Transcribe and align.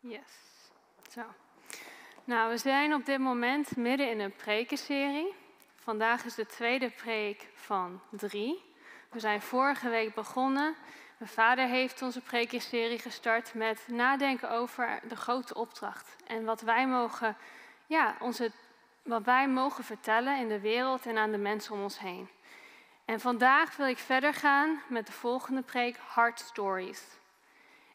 Yes. 0.00 0.20
Zo. 1.10 1.22
Nou, 2.24 2.50
we 2.50 2.56
zijn 2.56 2.94
op 2.94 3.04
dit 3.04 3.18
moment 3.18 3.76
midden 3.76 4.10
in 4.10 4.20
een 4.20 4.36
prekenserie. 4.36 5.34
Vandaag 5.74 6.24
is 6.24 6.34
de 6.34 6.46
tweede 6.46 6.90
preek 6.90 7.48
van 7.54 8.00
drie. 8.10 8.62
We 9.10 9.20
zijn 9.20 9.42
vorige 9.42 9.88
week 9.88 10.14
begonnen. 10.14 10.76
Mijn 11.18 11.30
vader 11.30 11.66
heeft 11.66 12.02
onze 12.02 12.20
prekenserie 12.20 12.98
gestart 12.98 13.54
met 13.54 13.84
nadenken 13.86 14.50
over 14.50 15.00
de 15.08 15.16
grote 15.16 15.54
opdracht. 15.54 16.16
En 16.26 16.44
wat 16.44 16.60
wij 16.60 16.86
mogen, 16.86 17.36
ja, 17.86 18.16
onze, 18.20 18.52
wat 19.02 19.24
wij 19.24 19.48
mogen 19.48 19.84
vertellen 19.84 20.38
in 20.38 20.48
de 20.48 20.60
wereld 20.60 21.06
en 21.06 21.18
aan 21.18 21.30
de 21.30 21.38
mensen 21.38 21.72
om 21.72 21.82
ons 21.82 21.98
heen. 21.98 22.28
En 23.04 23.20
vandaag 23.20 23.76
wil 23.76 23.86
ik 23.86 23.98
verder 23.98 24.34
gaan 24.34 24.82
met 24.88 25.06
de 25.06 25.12
volgende 25.12 25.62
preek, 25.62 25.96
Heart 26.14 26.40
Stories. 26.40 27.02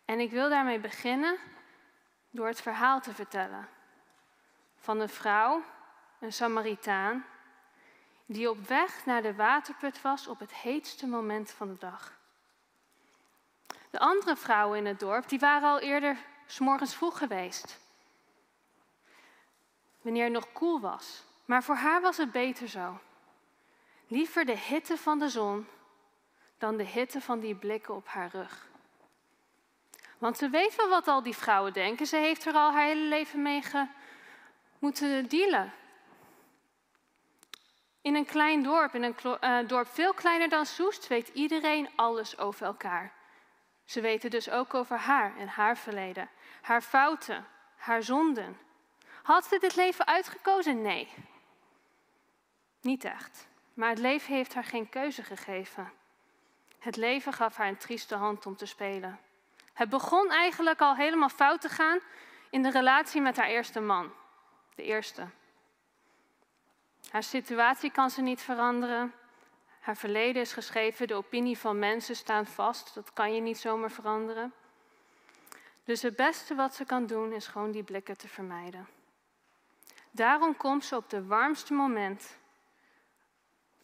En 0.05 0.19
ik 0.19 0.31
wil 0.31 0.49
daarmee 0.49 0.79
beginnen 0.79 1.37
door 2.35 2.47
het 2.47 2.61
verhaal 2.61 3.01
te 3.01 3.13
vertellen 3.13 3.69
van 4.77 4.99
een 4.99 5.09
vrouw, 5.09 5.63
een 6.19 6.33
Samaritaan, 6.33 7.25
die 8.25 8.49
op 8.49 8.67
weg 8.67 9.05
naar 9.05 9.21
de 9.21 9.35
waterput 9.35 10.01
was 10.01 10.27
op 10.27 10.39
het 10.39 10.53
heetste 10.53 11.07
moment 11.07 11.51
van 11.51 11.67
de 11.67 11.77
dag. 11.79 12.13
De 13.89 13.99
andere 13.99 14.35
vrouwen 14.35 14.77
in 14.77 14.85
het 14.85 14.99
dorp 14.99 15.29
die 15.29 15.39
waren 15.39 15.69
al 15.69 15.79
eerder 15.79 16.17
s 16.45 16.59
morgens 16.59 16.95
vroeg 16.95 17.17
geweest, 17.17 17.79
wanneer 20.01 20.23
het 20.23 20.33
nog 20.33 20.51
koel 20.51 20.79
was. 20.79 21.23
Maar 21.45 21.63
voor 21.63 21.75
haar 21.75 22.01
was 22.01 22.17
het 22.17 22.31
beter 22.31 22.67
zo. 22.67 22.99
Liever 24.07 24.45
de 24.45 24.57
hitte 24.57 24.97
van 24.97 25.19
de 25.19 25.29
zon 25.29 25.67
dan 26.57 26.77
de 26.77 26.83
hitte 26.83 27.21
van 27.21 27.39
die 27.39 27.55
blikken 27.55 27.95
op 27.95 28.07
haar 28.07 28.29
rug. 28.29 28.67
Want 30.17 30.37
ze 30.37 30.49
weet 30.49 30.75
wel 30.75 30.89
wat 30.89 31.07
al 31.07 31.23
die 31.23 31.35
vrouwen 31.35 31.73
denken. 31.73 32.05
Ze 32.05 32.17
heeft 32.17 32.45
er 32.45 32.53
al 32.53 32.71
haar 32.71 32.85
hele 32.85 33.07
leven 33.07 33.41
mee 33.41 33.63
moeten 34.79 35.27
dealen. 35.27 35.73
In 38.01 38.15
een 38.15 38.25
klein 38.25 38.63
dorp, 38.63 38.93
in 38.93 39.03
een 39.03 39.15
uh, 39.41 39.67
dorp 39.67 39.87
veel 39.87 40.13
kleiner 40.13 40.49
dan 40.49 40.65
Soest, 40.65 41.07
weet 41.07 41.27
iedereen 41.27 41.89
alles 41.95 42.37
over 42.37 42.65
elkaar. 42.65 43.13
Ze 43.85 44.01
weten 44.01 44.29
dus 44.29 44.49
ook 44.49 44.73
over 44.73 44.97
haar 44.97 45.37
en 45.37 45.47
haar 45.47 45.77
verleden, 45.77 46.29
haar 46.61 46.81
fouten, 46.81 47.47
haar 47.75 48.03
zonden. 48.03 48.57
Had 49.23 49.45
ze 49.45 49.59
dit 49.59 49.75
leven 49.75 50.07
uitgekozen? 50.07 50.81
Nee. 50.81 51.13
Niet 52.81 53.03
echt. 53.03 53.47
Maar 53.73 53.89
het 53.89 53.99
leven 53.99 54.33
heeft 54.33 54.53
haar 54.53 54.63
geen 54.63 54.89
keuze 54.89 55.23
gegeven. 55.23 55.91
Het 56.79 56.95
leven 56.95 57.33
gaf 57.33 57.55
haar 57.55 57.67
een 57.67 57.77
trieste 57.77 58.15
hand 58.15 58.45
om 58.45 58.55
te 58.55 58.65
spelen. 58.65 59.19
Het 59.75 59.89
begon 59.89 60.31
eigenlijk 60.31 60.81
al 60.81 60.95
helemaal 60.95 61.29
fout 61.29 61.61
te 61.61 61.69
gaan 61.69 61.99
in 62.49 62.61
de 62.61 62.71
relatie 62.71 63.21
met 63.21 63.37
haar 63.37 63.47
eerste 63.47 63.79
man. 63.79 64.13
De 64.75 64.83
eerste. 64.83 65.27
Haar 67.09 67.23
situatie 67.23 67.91
kan 67.91 68.09
ze 68.09 68.21
niet 68.21 68.41
veranderen. 68.41 69.13
Haar 69.79 69.97
verleden 69.97 70.41
is 70.41 70.53
geschreven, 70.53 71.07
de 71.07 71.13
opinie 71.13 71.57
van 71.57 71.79
mensen 71.79 72.15
staan 72.15 72.45
vast. 72.45 72.93
Dat 72.93 73.13
kan 73.13 73.33
je 73.35 73.41
niet 73.41 73.57
zomaar 73.57 73.91
veranderen. 73.91 74.53
Dus 75.83 76.01
het 76.01 76.15
beste 76.15 76.55
wat 76.55 76.75
ze 76.75 76.85
kan 76.85 77.05
doen 77.05 77.31
is 77.31 77.47
gewoon 77.47 77.71
die 77.71 77.83
blikken 77.83 78.17
te 78.17 78.27
vermijden. 78.27 78.87
Daarom 80.11 80.57
komt 80.57 80.85
ze 80.85 80.95
op 80.95 81.09
de 81.09 81.25
warmste 81.25 81.73
moment, 81.73 82.37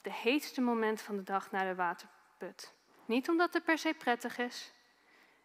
de 0.01 0.13
heetste 0.13 0.61
moment 0.61 1.01
van 1.01 1.15
de 1.15 1.23
dag 1.23 1.51
naar 1.51 1.65
de 1.65 1.75
waterput. 1.75 2.73
Niet 3.05 3.29
omdat 3.29 3.53
het 3.53 3.63
per 3.63 3.77
se 3.77 3.93
prettig 3.93 4.37
is, 4.37 4.73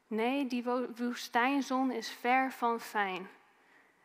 Nee, 0.07 0.47
die 0.47 0.65
woestijnzon 0.97 1.91
is 1.91 2.11
ver 2.11 2.53
van 2.53 2.81
fijn. 2.81 3.29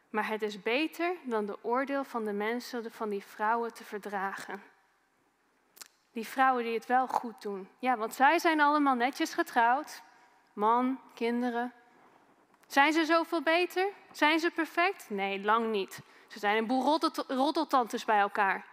Maar 0.09 0.27
het 0.27 0.41
is 0.41 0.61
beter 0.61 1.15
dan 1.23 1.45
de 1.45 1.57
oordeel 1.63 2.03
van 2.03 2.23
de 2.23 2.33
mensen, 2.33 2.91
van 2.91 3.09
die 3.09 3.23
vrouwen 3.23 3.73
te 3.73 3.83
verdragen. 3.83 4.63
Die 6.11 6.27
vrouwen 6.27 6.63
die 6.63 6.73
het 6.73 6.85
wel 6.85 7.07
goed 7.07 7.41
doen. 7.41 7.69
Ja, 7.79 7.97
want 7.97 8.13
zij 8.13 8.39
zijn 8.39 8.61
allemaal 8.61 8.95
netjes 8.95 9.33
getrouwd. 9.33 10.01
Man, 10.53 10.99
kinderen. 11.13 11.73
Zijn 12.67 12.93
ze 12.93 13.05
zoveel 13.05 13.41
beter? 13.41 13.87
Zijn 14.11 14.39
ze 14.39 14.51
perfect? 14.51 15.09
Nee, 15.09 15.41
lang 15.41 15.71
niet. 15.71 16.01
Ze 16.27 16.39
zijn 16.39 16.57
een 16.57 16.67
boel 16.67 16.99
roddeltantes 17.27 18.05
bij 18.05 18.19
elkaar. 18.19 18.65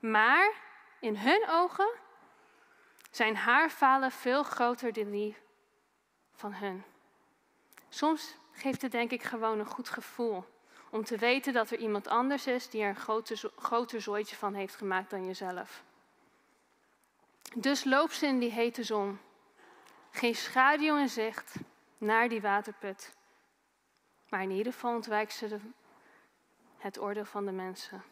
Maar 0.00 0.52
in 1.00 1.16
hun 1.16 1.48
ogen 1.48 1.88
zijn 3.10 3.36
haar 3.36 3.70
falen 3.70 4.10
veel 4.10 4.42
groter 4.42 4.92
dan 4.92 5.10
die 5.10 5.36
van 6.42 6.54
hun. 6.54 6.84
Soms 7.88 8.36
geeft 8.52 8.82
het 8.82 8.92
denk 8.92 9.10
ik 9.10 9.22
gewoon 9.22 9.58
een 9.58 9.66
goed 9.66 9.88
gevoel 9.88 10.44
om 10.90 11.04
te 11.04 11.16
weten 11.16 11.52
dat 11.52 11.70
er 11.70 11.78
iemand 11.78 12.08
anders 12.08 12.46
is 12.46 12.70
die 12.70 12.82
er 12.82 12.88
een 12.88 12.96
groter, 12.96 13.50
groter 13.56 14.00
zooitje 14.00 14.36
van 14.36 14.54
heeft 14.54 14.74
gemaakt 14.74 15.10
dan 15.10 15.26
jezelf. 15.26 15.84
Dus 17.54 17.84
loop 17.84 18.12
ze 18.12 18.26
in 18.26 18.38
die 18.38 18.50
hete 18.50 18.82
zon. 18.82 19.18
Geen 20.10 20.34
schaduw 20.34 20.96
in 20.96 21.08
zicht 21.08 21.54
naar 21.98 22.28
die 22.28 22.40
waterput. 22.40 23.16
Maar 24.28 24.42
in 24.42 24.50
ieder 24.50 24.72
geval 24.72 24.94
ontwijkt 24.94 25.32
ze 25.32 25.48
de, 25.48 25.60
het 26.78 27.00
oordeel 27.00 27.24
van 27.24 27.44
de 27.44 27.52
mensen, 27.52 28.02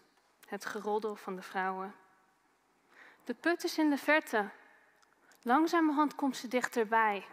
het 0.46 0.64
geroddel 0.64 1.16
van 1.16 1.36
de 1.36 1.42
vrouwen. 1.42 1.94
De 3.24 3.34
put 3.34 3.64
is 3.64 3.78
in 3.78 3.90
de 3.90 3.98
verte. 3.98 4.48
Langzamerhand 5.42 6.14
komt 6.14 6.36
ze 6.36 6.48
dichterbij 6.48 7.26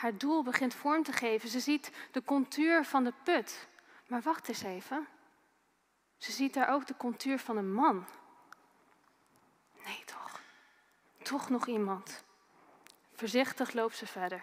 haar 0.00 0.18
doel 0.18 0.42
begint 0.42 0.74
vorm 0.74 1.02
te 1.02 1.12
geven. 1.12 1.48
Ze 1.48 1.60
ziet 1.60 1.90
de 2.10 2.22
contuur 2.24 2.84
van 2.84 3.04
de 3.04 3.12
put. 3.22 3.68
Maar 4.06 4.20
wacht 4.22 4.48
eens 4.48 4.62
even. 4.62 5.06
Ze 6.16 6.32
ziet 6.32 6.54
daar 6.54 6.68
ook 6.68 6.86
de 6.86 6.96
contuur 6.96 7.38
van 7.38 7.56
een 7.56 7.72
man. 7.72 8.06
Nee, 9.84 10.02
toch. 10.04 10.40
Toch 11.22 11.48
nog 11.48 11.66
iemand. 11.66 12.24
Voorzichtig 13.14 13.72
loopt 13.72 13.96
ze 13.96 14.06
verder. 14.06 14.42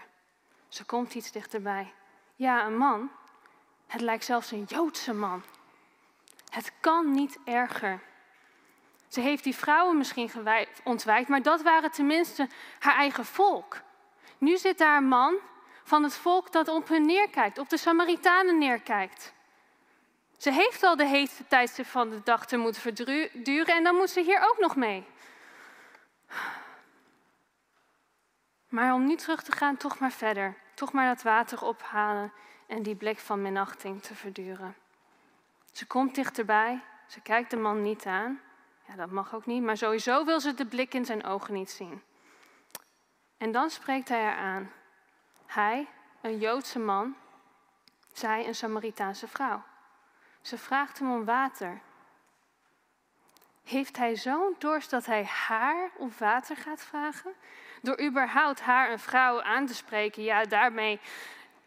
Ze 0.67 0.85
komt 0.85 1.13
iets 1.13 1.31
dichterbij. 1.31 1.93
Ja, 2.35 2.65
een 2.65 2.77
man. 2.77 3.11
Het 3.87 4.01
lijkt 4.01 4.25
zelfs 4.25 4.51
een 4.51 4.63
Joodse 4.63 5.13
man. 5.13 5.43
Het 6.49 6.71
kan 6.79 7.11
niet 7.11 7.37
erger. 7.45 8.01
Ze 9.07 9.21
heeft 9.21 9.43
die 9.43 9.55
vrouwen 9.55 9.97
misschien 9.97 10.31
ontwijkt, 10.83 11.29
maar 11.29 11.41
dat 11.41 11.61
waren 11.61 11.91
tenminste 11.91 12.49
haar 12.79 12.95
eigen 12.95 13.25
volk. 13.25 13.83
Nu 14.45 14.57
zit 14.57 14.77
daar 14.77 14.97
een 14.97 15.07
man 15.07 15.35
van 15.83 16.03
het 16.03 16.15
volk 16.15 16.51
dat 16.51 16.67
op 16.67 16.87
hun 16.87 17.05
neerkijkt, 17.05 17.57
op 17.57 17.69
de 17.69 17.77
Samaritanen 17.77 18.57
neerkijkt. 18.57 19.33
Ze 20.37 20.51
heeft 20.51 20.83
al 20.83 20.95
de 20.95 21.05
heetste 21.05 21.47
tijdstip 21.47 21.85
van 21.85 22.09
de 22.09 22.21
dag 22.23 22.45
te 22.45 22.57
moeten 22.57 22.81
verduren 22.81 23.75
en 23.75 23.83
dan 23.83 23.95
moet 23.95 24.09
ze 24.09 24.21
hier 24.21 24.49
ook 24.49 24.59
nog 24.59 24.75
mee. 24.75 25.05
Maar 28.69 28.93
om 28.93 29.05
nu 29.05 29.15
terug 29.15 29.43
te 29.43 29.51
gaan, 29.51 29.77
toch 29.77 29.99
maar 29.99 30.11
verder. 30.11 30.55
Toch 30.73 30.91
maar 30.91 31.07
dat 31.07 31.23
water 31.23 31.63
ophalen 31.63 32.33
en 32.67 32.83
die 32.83 32.95
blik 32.95 33.19
van 33.19 33.41
minachting 33.41 34.01
te 34.01 34.15
verduren. 34.15 34.75
Ze 35.71 35.87
komt 35.87 36.15
dichterbij, 36.15 36.81
ze 37.07 37.21
kijkt 37.21 37.49
de 37.49 37.57
man 37.57 37.81
niet 37.81 38.05
aan. 38.05 38.41
Ja, 38.87 38.95
dat 38.95 39.11
mag 39.11 39.35
ook 39.35 39.45
niet, 39.45 39.63
maar 39.63 39.77
sowieso 39.77 40.25
wil 40.25 40.39
ze 40.39 40.53
de 40.53 40.65
blik 40.65 40.93
in 40.93 41.05
zijn 41.05 41.23
ogen 41.23 41.53
niet 41.53 41.71
zien. 41.71 42.01
En 43.37 43.51
dan 43.51 43.69
spreekt 43.69 44.09
hij 44.09 44.23
haar 44.23 44.37
aan. 44.37 44.71
Hij, 45.45 45.87
een 46.21 46.37
Joodse 46.37 46.79
man, 46.79 47.15
zij 48.13 48.47
een 48.47 48.55
Samaritaanse 48.55 49.27
vrouw. 49.27 49.63
Ze 50.41 50.57
vraagt 50.57 50.99
hem 50.99 51.11
om 51.11 51.25
water. 51.25 51.81
Heeft 53.63 53.97
hij 53.97 54.15
zo'n 54.15 54.55
dorst 54.59 54.89
dat 54.89 55.05
hij 55.05 55.23
haar 55.25 55.89
om 55.97 56.11
water 56.17 56.57
gaat 56.57 56.83
vragen? 56.83 57.33
Door 57.81 58.01
überhaupt 58.01 58.61
haar 58.61 58.91
een 58.91 58.99
vrouw 58.99 59.41
aan 59.41 59.65
te 59.65 59.73
spreken, 59.73 60.23
ja, 60.23 60.43
daarmee 60.43 60.99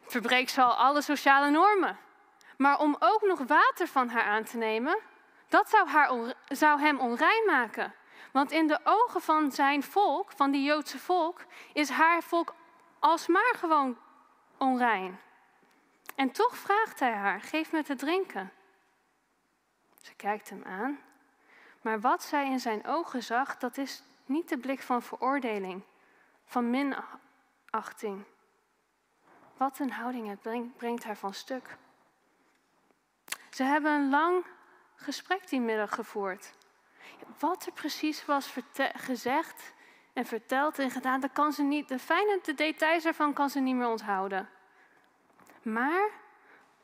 verbreekt 0.07 0.51
ze 0.51 0.63
al 0.63 0.75
alle 0.75 1.03
sociale 1.03 1.51
normen. 1.51 1.99
Maar 2.57 2.79
om 2.79 2.97
ook 2.99 3.23
nog 3.23 3.39
water 3.39 3.87
van 3.87 4.09
haar 4.09 4.23
aan 4.23 4.45
te 4.45 4.57
nemen, 4.57 4.99
dat 5.49 5.69
zou, 5.69 5.89
haar, 5.89 6.35
zou 6.49 6.81
hem 6.81 6.99
onrein 6.99 7.45
maken. 7.47 7.95
Want 8.33 8.51
in 8.51 8.67
de 8.67 8.81
ogen 8.85 9.21
van 9.21 9.53
zijn 9.53 9.83
volk, 9.83 10.33
van 10.33 10.51
die 10.51 10.63
Joodse 10.63 10.99
volk, 10.99 11.45
is 11.73 11.89
haar 11.89 12.23
volk 12.23 12.55
alsmaar 12.99 13.55
gewoon 13.57 13.99
onrein. 14.59 15.21
En 16.15 16.31
toch 16.31 16.57
vraagt 16.57 17.01
hij 17.01 17.13
haar: 17.13 17.41
geef 17.41 17.73
me 17.73 17.83
te 17.83 17.95
drinken. 17.95 18.53
Ze 20.03 20.15
kijkt 20.15 20.51
hem 20.51 20.65
aan, 20.65 20.99
maar 21.81 22.01
wat 22.01 22.23
zij 22.23 22.47
in 22.51 22.61
zijn 22.61 22.87
ogen 22.87 23.23
zag, 23.23 23.57
dat 23.57 23.77
is 23.77 24.03
niet 24.25 24.49
de 24.49 24.59
blik 24.59 24.83
van 24.83 25.03
veroordeling, 25.03 25.83
van 26.45 26.71
minachting. 26.71 28.25
Wat 29.57 29.79
een 29.79 29.93
houding 29.93 30.29
het 30.29 30.43
brengt, 30.43 30.77
brengt 30.77 31.05
haar 31.05 31.17
van 31.17 31.35
stuk. 31.35 31.77
Ze 33.51 33.63
hebben 33.63 33.93
een 33.93 34.11
lang 34.11 34.45
gesprek 34.95 35.49
die 35.49 35.61
middag 35.61 35.95
gevoerd. 35.95 36.53
Wat 37.39 37.67
er 37.67 37.73
precies 37.73 38.25
was 38.25 38.55
gezegd 38.95 39.75
en 40.13 40.27
verteld 40.27 40.79
en 40.79 40.91
gedaan, 40.91 41.21
dat 41.21 41.33
kan 41.33 41.53
ze 41.53 41.63
niet, 41.63 41.89
de 41.89 41.99
fijne 41.99 42.39
de 42.43 42.55
details 42.55 43.05
ervan 43.05 43.33
kan 43.33 43.51
ze 43.51 43.61
niet 43.61 43.75
meer 43.75 43.89
onthouden. 43.89 44.49
Maar 45.63 46.11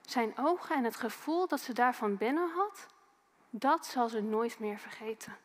zijn 0.00 0.38
ogen 0.38 0.76
en 0.76 0.84
het 0.84 0.96
gevoel 0.96 1.48
dat 1.48 1.60
ze 1.60 1.72
daarvan 1.72 2.16
binnen 2.16 2.50
had, 2.56 2.86
dat 3.50 3.86
zal 3.86 4.08
ze 4.08 4.20
nooit 4.20 4.58
meer 4.58 4.78
vergeten. 4.78 5.36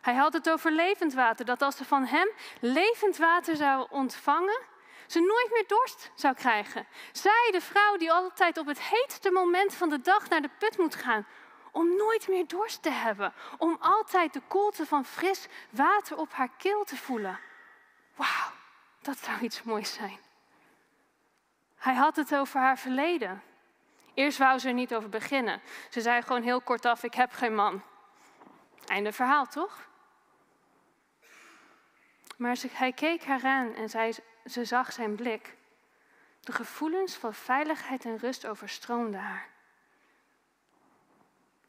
Hij 0.00 0.14
had 0.14 0.32
het 0.32 0.50
over 0.50 0.72
levend 0.72 1.14
water, 1.14 1.44
dat 1.44 1.62
als 1.62 1.76
ze 1.76 1.84
van 1.84 2.04
hem 2.04 2.28
levend 2.60 3.16
water 3.16 3.56
zou 3.56 3.86
ontvangen, 3.90 4.60
ze 5.06 5.20
nooit 5.20 5.48
meer 5.52 5.64
dorst 5.66 6.10
zou 6.14 6.34
krijgen. 6.34 6.86
Zij, 7.12 7.48
de 7.52 7.60
vrouw 7.60 7.96
die 7.96 8.12
altijd 8.12 8.58
op 8.58 8.66
het 8.66 8.80
heetste 8.80 9.30
moment 9.30 9.74
van 9.74 9.88
de 9.88 10.00
dag 10.00 10.28
naar 10.28 10.42
de 10.42 10.50
put 10.58 10.78
moet 10.78 10.94
gaan, 10.94 11.26
om 11.72 11.96
nooit 11.96 12.28
meer 12.28 12.46
dorst 12.46 12.82
te 12.82 12.90
hebben, 12.90 13.32
om 13.58 13.76
altijd 13.80 14.32
de 14.32 14.42
koelte 14.48 14.86
van 14.86 15.04
fris 15.04 15.46
water 15.70 16.16
op 16.16 16.32
haar 16.32 16.50
keel 16.58 16.84
te 16.84 16.96
voelen. 16.96 17.38
Wauw, 18.14 18.52
dat 19.02 19.18
zou 19.18 19.40
iets 19.40 19.62
moois 19.62 19.92
zijn. 19.92 20.18
Hij 21.76 21.94
had 21.94 22.16
het 22.16 22.34
over 22.34 22.60
haar 22.60 22.78
verleden. 22.78 23.42
Eerst 24.14 24.38
wou 24.38 24.58
ze 24.58 24.68
er 24.68 24.74
niet 24.74 24.94
over 24.94 25.08
beginnen. 25.08 25.60
Ze 25.90 26.00
zei 26.00 26.22
gewoon 26.22 26.42
heel 26.42 26.60
kortaf: 26.60 27.02
Ik 27.02 27.14
heb 27.14 27.32
geen 27.32 27.54
man. 27.54 27.82
Einde 28.86 29.12
verhaal, 29.12 29.46
toch? 29.46 29.88
Maar 32.36 32.56
hij 32.70 32.92
keek 32.92 33.24
haar 33.24 33.44
aan 33.44 33.74
en 33.74 33.90
ze 34.44 34.64
zag 34.64 34.92
zijn 34.92 35.14
blik. 35.14 35.56
De 36.40 36.52
gevoelens 36.52 37.14
van 37.14 37.34
veiligheid 37.34 38.04
en 38.04 38.18
rust 38.18 38.46
overstroomden 38.46 39.20
haar. 39.20 39.49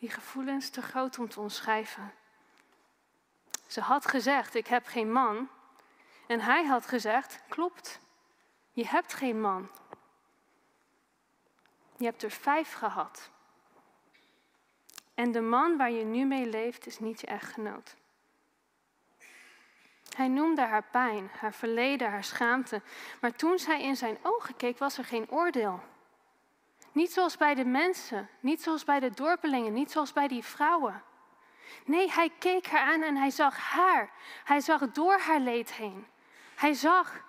Die 0.02 0.10
gevoelens 0.10 0.70
te 0.70 0.82
groot 0.82 1.20
om 1.20 1.30
te 1.30 1.40
omschrijven. 1.40 2.14
Ze 3.68 3.82
had 3.82 4.08
gezegd: 4.08 4.56
Ik 4.56 4.68
heb 4.68 4.86
geen 4.86 5.12
man. 5.12 5.50
En 6.28 6.40
hij 6.40 6.66
had 6.66 6.86
gezegd: 6.86 7.44
Klopt, 7.50 8.00
je 8.72 8.88
hebt 8.88 9.14
geen 9.14 9.42
man. 9.42 9.70
Je 11.98 12.06
hebt 12.06 12.24
er 12.24 12.32
vijf 12.32 12.74
gehad. 12.74 13.30
En 15.14 15.32
de 15.32 15.42
man 15.42 15.78
waar 15.78 15.92
je 15.92 16.04
nu 16.04 16.26
mee 16.26 16.46
leeft 16.46 16.86
is 16.86 17.00
niet 17.00 17.22
je 17.22 17.28
echtgenoot. 17.28 17.96
Hij 20.16 20.28
noemde 20.28 20.62
haar 20.62 20.86
pijn, 20.92 21.32
haar 21.40 21.54
verleden, 21.54 22.10
haar 22.10 22.24
schaamte. 22.24 22.82
Maar 23.20 23.36
toen 23.36 23.60
zij 23.60 23.82
in 23.84 23.96
zijn 23.96 24.18
ogen 24.22 24.56
keek, 24.56 24.78
was 24.78 24.98
er 24.98 25.06
geen 25.06 25.30
oordeel. 25.30 25.84
Niet 26.92 27.14
zoals 27.14 27.38
bij 27.38 27.56
de 27.56 27.66
mensen, 27.66 28.30
niet 28.40 28.62
zoals 28.62 28.84
bij 28.84 29.00
de 29.00 29.10
dorpelingen, 29.10 29.74
niet 29.74 29.92
zoals 29.92 30.14
bij 30.14 30.28
die 30.28 30.44
vrouwen. 30.44 31.04
Nee, 31.86 32.12
hij 32.12 32.32
keek 32.40 32.68
haar 32.68 32.94
aan 32.94 33.02
en 33.02 33.16
hij 33.16 33.30
zag 33.30 33.58
haar. 33.58 34.12
Hij 34.44 34.60
zag 34.60 34.92
door 34.92 35.20
haar 35.20 35.40
leed 35.40 35.74
heen. 35.74 36.08
Hij 36.56 36.74
zag 36.74 37.24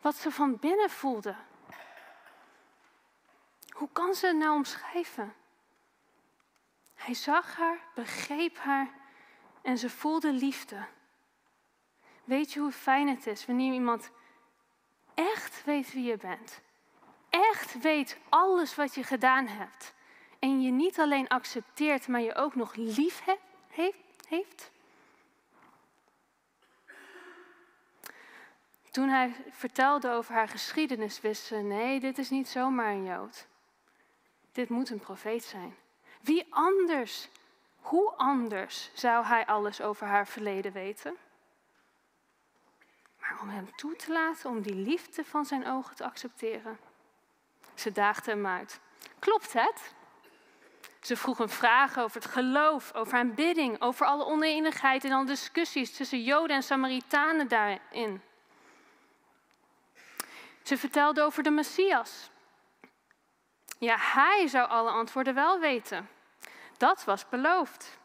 wat 0.00 0.16
ze 0.16 0.30
van 0.30 0.58
binnen 0.58 0.90
voelde. 0.90 1.34
Hoe 3.68 3.88
kan 3.92 4.14
ze 4.14 4.26
het 4.26 4.36
nou 4.36 4.54
omschrijven? 4.54 5.34
Hij 6.94 7.14
zag 7.14 7.56
haar, 7.56 7.78
begreep 7.94 8.58
haar 8.58 8.90
en 9.62 9.78
ze 9.78 9.90
voelde 9.90 10.32
liefde. 10.32 10.86
Weet 12.24 12.52
je 12.52 12.60
hoe 12.60 12.72
fijn 12.72 13.08
het 13.08 13.26
is 13.26 13.46
wanneer 13.46 13.72
iemand 13.72 14.10
echt 15.14 15.64
weet 15.64 15.92
wie 15.92 16.04
je 16.04 16.16
bent? 16.16 16.60
Echt 17.34 17.78
weet 17.80 18.18
alles 18.28 18.74
wat 18.74 18.94
je 18.94 19.02
gedaan 19.02 19.46
hebt. 19.46 19.94
En 20.38 20.62
je 20.62 20.70
niet 20.70 20.98
alleen 20.98 21.28
accepteert, 21.28 22.08
maar 22.08 22.20
je 22.20 22.34
ook 22.34 22.54
nog 22.54 22.74
lief 22.74 23.24
heeft? 23.68 24.70
Toen 28.90 29.08
hij 29.08 29.34
vertelde 29.50 30.10
over 30.10 30.34
haar 30.34 30.48
geschiedenis, 30.48 31.20
wist 31.20 31.44
ze: 31.44 31.56
nee, 31.56 32.00
dit 32.00 32.18
is 32.18 32.30
niet 32.30 32.48
zomaar 32.48 32.92
een 32.92 33.04
Jood. 33.04 33.46
Dit 34.52 34.68
moet 34.68 34.90
een 34.90 34.98
profeet 34.98 35.44
zijn. 35.44 35.76
Wie 36.20 36.46
anders, 36.50 37.28
hoe 37.76 38.10
anders 38.10 38.90
zou 38.94 39.24
hij 39.24 39.46
alles 39.46 39.80
over 39.80 40.06
haar 40.06 40.26
verleden 40.26 40.72
weten? 40.72 41.16
Maar 43.20 43.38
om 43.40 43.48
hem 43.48 43.76
toe 43.76 43.96
te 43.96 44.12
laten, 44.12 44.50
om 44.50 44.62
die 44.62 44.74
liefde 44.74 45.24
van 45.24 45.44
zijn 45.44 45.66
ogen 45.66 45.96
te 45.96 46.04
accepteren. 46.04 46.78
Ze 47.74 47.92
daagde 47.92 48.30
hem 48.30 48.46
uit. 48.46 48.80
Klopt 49.18 49.52
het? 49.52 49.94
Ze 51.00 51.16
vroeg 51.16 51.38
hem 51.38 51.48
vragen 51.48 52.02
over 52.02 52.22
het 52.22 52.30
geloof, 52.30 52.94
over 52.94 53.18
aanbidding, 53.18 53.80
over 53.80 54.06
alle 54.06 54.24
oneenigheid 54.24 55.04
en 55.04 55.12
alle 55.12 55.26
discussies 55.26 55.96
tussen 55.96 56.22
Joden 56.22 56.56
en 56.56 56.62
Samaritanen 56.62 57.48
daarin. 57.48 58.22
Ze 60.62 60.76
vertelde 60.76 61.22
over 61.22 61.42
de 61.42 61.50
Messias. 61.50 62.30
Ja, 63.78 63.96
hij 63.98 64.46
zou 64.48 64.68
alle 64.68 64.90
antwoorden 64.90 65.34
wel 65.34 65.58
weten. 65.58 66.08
Dat 66.76 67.04
was 67.04 67.28
beloofd. 67.28 67.98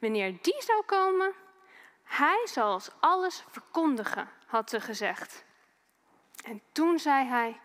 Wanneer 0.00 0.38
die 0.42 0.62
zou 0.62 0.82
komen, 0.84 1.32
hij 2.02 2.46
zal 2.46 2.72
ons 2.72 2.90
alles 3.00 3.44
verkondigen, 3.48 4.28
had 4.46 4.70
ze 4.70 4.80
gezegd. 4.80 5.44
En 6.44 6.62
toen 6.72 6.98
zei 6.98 7.26
hij, 7.26 7.60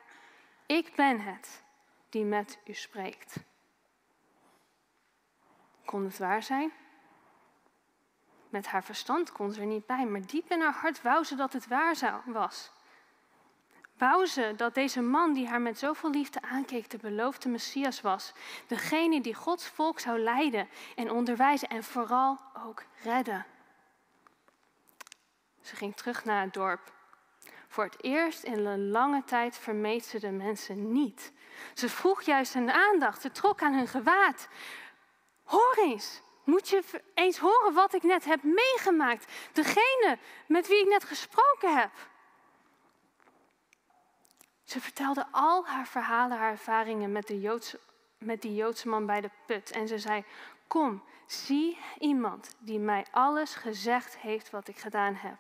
ik 0.77 0.95
ben 0.95 1.19
het 1.19 1.63
die 2.09 2.25
met 2.25 2.59
u 2.65 2.73
spreekt. 2.73 3.35
Kon 5.85 6.03
het 6.03 6.17
waar 6.17 6.43
zijn? 6.43 6.71
Met 8.49 8.67
haar 8.67 8.83
verstand 8.83 9.31
kon 9.31 9.51
ze 9.51 9.59
er 9.59 9.65
niet 9.65 9.85
bij, 9.85 10.05
maar 10.05 10.25
diep 10.25 10.51
in 10.51 10.61
haar 10.61 10.73
hart 10.73 11.01
wou 11.01 11.23
ze 11.23 11.35
dat 11.35 11.53
het 11.53 11.67
waar 11.67 12.21
was. 12.25 12.71
Wou 13.97 14.25
ze 14.25 14.53
dat 14.55 14.73
deze 14.73 15.01
man 15.01 15.33
die 15.33 15.47
haar 15.47 15.61
met 15.61 15.79
zoveel 15.79 16.09
liefde 16.09 16.41
aankeek 16.41 16.89
de 16.89 16.97
beloofde 16.97 17.49
Messias 17.49 18.01
was. 18.01 18.33
Degene 18.67 19.21
die 19.21 19.33
Gods 19.33 19.67
volk 19.67 19.99
zou 19.99 20.19
leiden 20.19 20.69
en 20.95 21.11
onderwijzen 21.11 21.69
en 21.69 21.83
vooral 21.83 22.39
ook 22.65 22.83
redden. 23.03 23.45
Ze 25.61 25.75
ging 25.75 25.95
terug 25.95 26.25
naar 26.25 26.41
het 26.41 26.53
dorp. 26.53 26.92
Voor 27.73 27.83
het 27.83 28.03
eerst 28.03 28.43
in 28.43 28.65
een 28.65 28.89
lange 28.89 29.23
tijd 29.23 29.57
vermeed 29.57 30.05
ze 30.05 30.19
de 30.19 30.31
mensen 30.31 30.91
niet. 30.91 31.31
Ze 31.73 31.89
vroeg 31.89 32.21
juist 32.21 32.53
hun 32.53 32.71
aandacht, 32.71 33.21
ze 33.21 33.31
trok 33.31 33.61
aan 33.61 33.73
hun 33.73 33.87
gewaad. 33.87 34.47
Hoor 35.43 35.77
eens, 35.77 36.21
moet 36.43 36.69
je 36.69 36.83
eens 37.13 37.37
horen 37.37 37.73
wat 37.73 37.93
ik 37.93 38.03
net 38.03 38.25
heb 38.25 38.43
meegemaakt? 38.43 39.31
Degene 39.53 40.17
met 40.47 40.67
wie 40.67 40.79
ik 40.79 40.87
net 40.87 41.03
gesproken 41.03 41.77
heb. 41.77 41.91
Ze 44.63 44.81
vertelde 44.81 45.25
al 45.31 45.65
haar 45.65 45.87
verhalen, 45.87 46.37
haar 46.37 46.51
ervaringen 46.51 47.11
met, 47.11 47.27
de 47.27 47.61
met 48.17 48.41
die 48.41 48.55
Joodse 48.55 48.87
man 48.87 49.05
bij 49.05 49.21
de 49.21 49.29
put. 49.45 49.71
En 49.71 49.87
ze 49.87 49.99
zei, 49.99 50.23
kom, 50.67 51.03
zie 51.25 51.77
iemand 51.99 52.55
die 52.59 52.79
mij 52.79 53.05
alles 53.11 53.55
gezegd 53.55 54.17
heeft 54.17 54.49
wat 54.49 54.67
ik 54.67 54.77
gedaan 54.77 55.15
heb. 55.15 55.37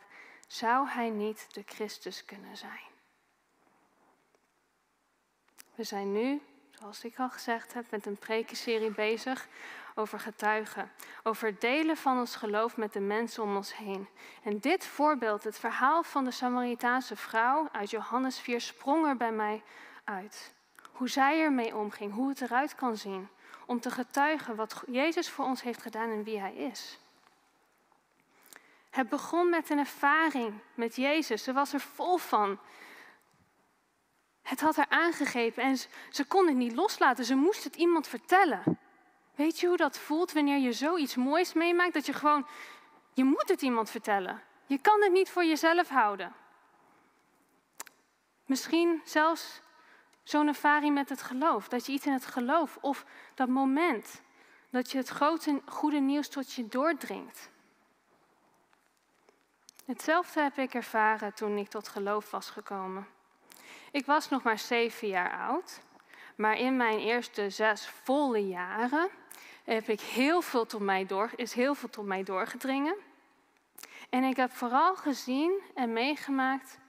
Zou 0.47 0.87
hij 0.87 1.09
niet 1.09 1.53
de 1.53 1.63
Christus 1.65 2.25
kunnen 2.25 2.57
zijn? 2.57 2.91
We 5.75 5.83
zijn 5.83 6.11
nu, 6.11 6.41
zoals 6.71 7.03
ik 7.03 7.19
al 7.19 7.29
gezegd 7.29 7.73
heb, 7.73 7.91
met 7.91 8.05
een 8.05 8.17
prekenserie 8.17 8.91
bezig 8.91 9.47
over 9.95 10.19
getuigen, 10.19 10.91
over 11.23 11.59
delen 11.59 11.97
van 11.97 12.19
ons 12.19 12.35
geloof 12.35 12.77
met 12.77 12.93
de 12.93 12.99
mensen 12.99 13.43
om 13.43 13.55
ons 13.55 13.75
heen. 13.75 14.07
En 14.43 14.59
dit 14.59 14.85
voorbeeld, 14.85 15.43
het 15.43 15.59
verhaal 15.59 16.03
van 16.03 16.23
de 16.23 16.31
Samaritaanse 16.31 17.15
vrouw 17.15 17.69
uit 17.71 17.89
Johannes 17.89 18.39
4, 18.39 18.61
sprong 18.61 19.05
er 19.05 19.17
bij 19.17 19.31
mij 19.31 19.63
uit. 20.03 20.53
Hoe 20.91 21.09
zij 21.09 21.41
ermee 21.41 21.75
omging, 21.75 22.13
hoe 22.13 22.29
het 22.29 22.41
eruit 22.41 22.75
kan 22.75 22.97
zien, 22.97 23.29
om 23.65 23.79
te 23.79 23.91
getuigen 23.91 24.55
wat 24.55 24.83
Jezus 24.87 25.29
voor 25.29 25.45
ons 25.45 25.61
heeft 25.61 25.81
gedaan 25.81 26.09
en 26.09 26.23
wie 26.23 26.39
Hij 26.39 26.55
is. 26.55 26.99
Het 28.93 29.09
begon 29.09 29.49
met 29.49 29.69
een 29.69 29.77
ervaring 29.77 30.53
met 30.73 30.95
Jezus. 30.95 31.43
Ze 31.43 31.53
was 31.53 31.73
er 31.73 31.79
vol 31.79 32.17
van. 32.17 32.59
Het 34.41 34.61
had 34.61 34.75
haar 34.75 34.89
aangegrepen 34.89 35.63
en 35.63 35.77
ze 36.09 36.25
kon 36.27 36.47
het 36.47 36.55
niet 36.55 36.75
loslaten. 36.75 37.25
Ze 37.25 37.35
moest 37.35 37.63
het 37.63 37.75
iemand 37.75 38.07
vertellen. 38.07 38.79
Weet 39.35 39.59
je 39.59 39.67
hoe 39.67 39.77
dat 39.77 39.99
voelt 39.99 40.31
wanneer 40.31 40.57
je 40.57 40.73
zoiets 40.73 41.15
moois 41.15 41.53
meemaakt? 41.53 41.93
Dat 41.93 42.05
je 42.05 42.13
gewoon, 42.13 42.47
je 43.13 43.23
moet 43.23 43.49
het 43.49 43.61
iemand 43.61 43.89
vertellen. 43.89 44.41
Je 44.65 44.77
kan 44.77 45.01
het 45.01 45.11
niet 45.11 45.29
voor 45.29 45.45
jezelf 45.45 45.89
houden. 45.89 46.33
Misschien 48.45 49.01
zelfs 49.05 49.61
zo'n 50.23 50.47
ervaring 50.47 50.93
met 50.93 51.09
het 51.09 51.21
geloof. 51.21 51.67
Dat 51.67 51.85
je 51.85 51.91
iets 51.91 52.05
in 52.05 52.13
het 52.13 52.25
geloof 52.25 52.77
of 52.81 53.05
dat 53.35 53.47
moment 53.47 54.21
dat 54.69 54.91
je 54.91 54.97
het 54.97 55.09
grote 55.09 55.61
goede 55.65 55.99
nieuws 55.99 56.27
tot 56.27 56.53
je 56.53 56.67
doordringt. 56.67 57.51
Hetzelfde 59.85 60.41
heb 60.41 60.57
ik 60.57 60.73
ervaren 60.73 61.33
toen 61.33 61.57
ik 61.57 61.67
tot 61.69 61.87
geloof 61.87 62.31
was 62.31 62.49
gekomen. 62.49 63.07
Ik 63.91 64.05
was 64.05 64.29
nog 64.29 64.43
maar 64.43 64.59
zeven 64.59 65.07
jaar 65.07 65.31
oud, 65.31 65.81
maar 66.35 66.57
in 66.57 66.77
mijn 66.77 66.99
eerste 66.99 67.49
zes 67.49 67.87
volle 67.87 68.47
jaren 68.47 69.09
heb 69.63 69.87
ik 69.87 70.01
heel 70.01 70.41
veel 70.41 70.65
tot 70.65 70.81
mij 70.81 71.05
door, 71.05 71.31
is 71.35 71.53
heel 71.53 71.75
veel 71.75 71.89
tot 71.89 72.05
mij 72.05 72.23
doorgedringen. 72.23 72.95
En 74.09 74.23
ik 74.23 74.35
heb 74.35 74.51
vooral 74.51 74.95
gezien 74.95 75.61
en 75.75 75.93
meegemaakt 75.93 76.79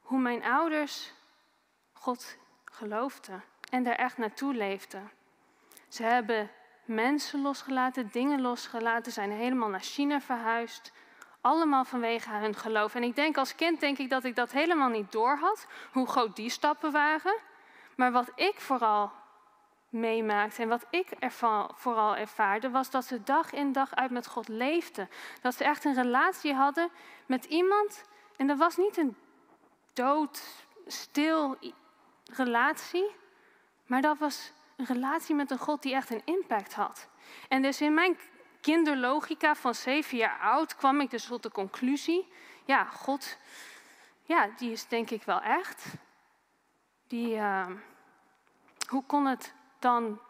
hoe 0.00 0.18
mijn 0.18 0.44
ouders 0.44 1.12
God 1.92 2.36
geloofden. 2.64 3.42
en 3.70 3.82
daar 3.82 3.94
echt 3.94 4.18
naartoe 4.18 4.54
leefden. 4.54 5.10
Ze 5.88 6.02
hebben 6.02 6.50
mensen 6.84 7.42
losgelaten, 7.42 8.08
dingen 8.12 8.40
losgelaten, 8.40 9.12
zijn 9.12 9.30
helemaal 9.30 9.68
naar 9.68 9.80
China 9.80 10.20
verhuisd. 10.20 10.92
Allemaal 11.42 11.84
vanwege 11.84 12.30
hun 12.30 12.54
geloof. 12.54 12.94
En 12.94 13.02
ik 13.02 13.16
denk 13.16 13.36
als 13.36 13.54
kind 13.54 13.80
denk 13.80 13.98
ik 13.98 14.10
dat 14.10 14.24
ik 14.24 14.36
dat 14.36 14.52
helemaal 14.52 14.88
niet 14.88 15.12
doorhad, 15.12 15.66
hoe 15.92 16.06
groot 16.06 16.36
die 16.36 16.50
stappen 16.50 16.92
waren. 16.92 17.34
Maar 17.96 18.12
wat 18.12 18.32
ik 18.34 18.60
vooral 18.60 19.12
meemaakte 19.88 20.62
en 20.62 20.68
wat 20.68 20.86
ik 20.90 21.10
ervan, 21.10 21.70
vooral 21.74 22.16
ervaarde, 22.16 22.70
was 22.70 22.90
dat 22.90 23.04
ze 23.04 23.22
dag 23.22 23.52
in 23.52 23.72
dag 23.72 23.94
uit 23.94 24.10
met 24.10 24.26
God 24.26 24.48
leefden. 24.48 25.08
Dat 25.40 25.54
ze 25.54 25.64
echt 25.64 25.84
een 25.84 25.94
relatie 25.94 26.54
hadden 26.54 26.90
met 27.26 27.44
iemand. 27.44 28.04
En 28.36 28.46
dat 28.46 28.58
was 28.58 28.76
niet 28.76 28.96
een 28.96 29.16
dood, 29.92 30.42
stil 30.86 31.56
relatie, 32.24 33.10
maar 33.86 34.00
dat 34.00 34.18
was 34.18 34.52
een 34.76 34.86
relatie 34.86 35.34
met 35.34 35.50
een 35.50 35.58
God 35.58 35.82
die 35.82 35.94
echt 35.94 36.10
een 36.10 36.22
impact 36.24 36.74
had. 36.74 37.08
En 37.48 37.62
dus 37.62 37.80
in 37.80 37.94
mijn 37.94 38.18
kinderlogica 38.62 39.54
van 39.54 39.74
zeven 39.74 40.16
jaar 40.16 40.38
oud 40.38 40.76
kwam 40.76 41.00
ik 41.00 41.10
dus 41.10 41.24
tot 41.24 41.42
de 41.42 41.50
conclusie: 41.50 42.32
ja, 42.64 42.84
God, 42.84 43.36
ja, 44.22 44.48
die 44.56 44.72
is 44.72 44.86
denk 44.86 45.10
ik 45.10 45.22
wel 45.22 45.40
echt. 45.40 45.84
Die, 47.08 47.34
uh, 47.34 47.66
hoe 48.88 49.04
kon 49.04 49.26
het 49.26 49.54
dan 49.78 50.20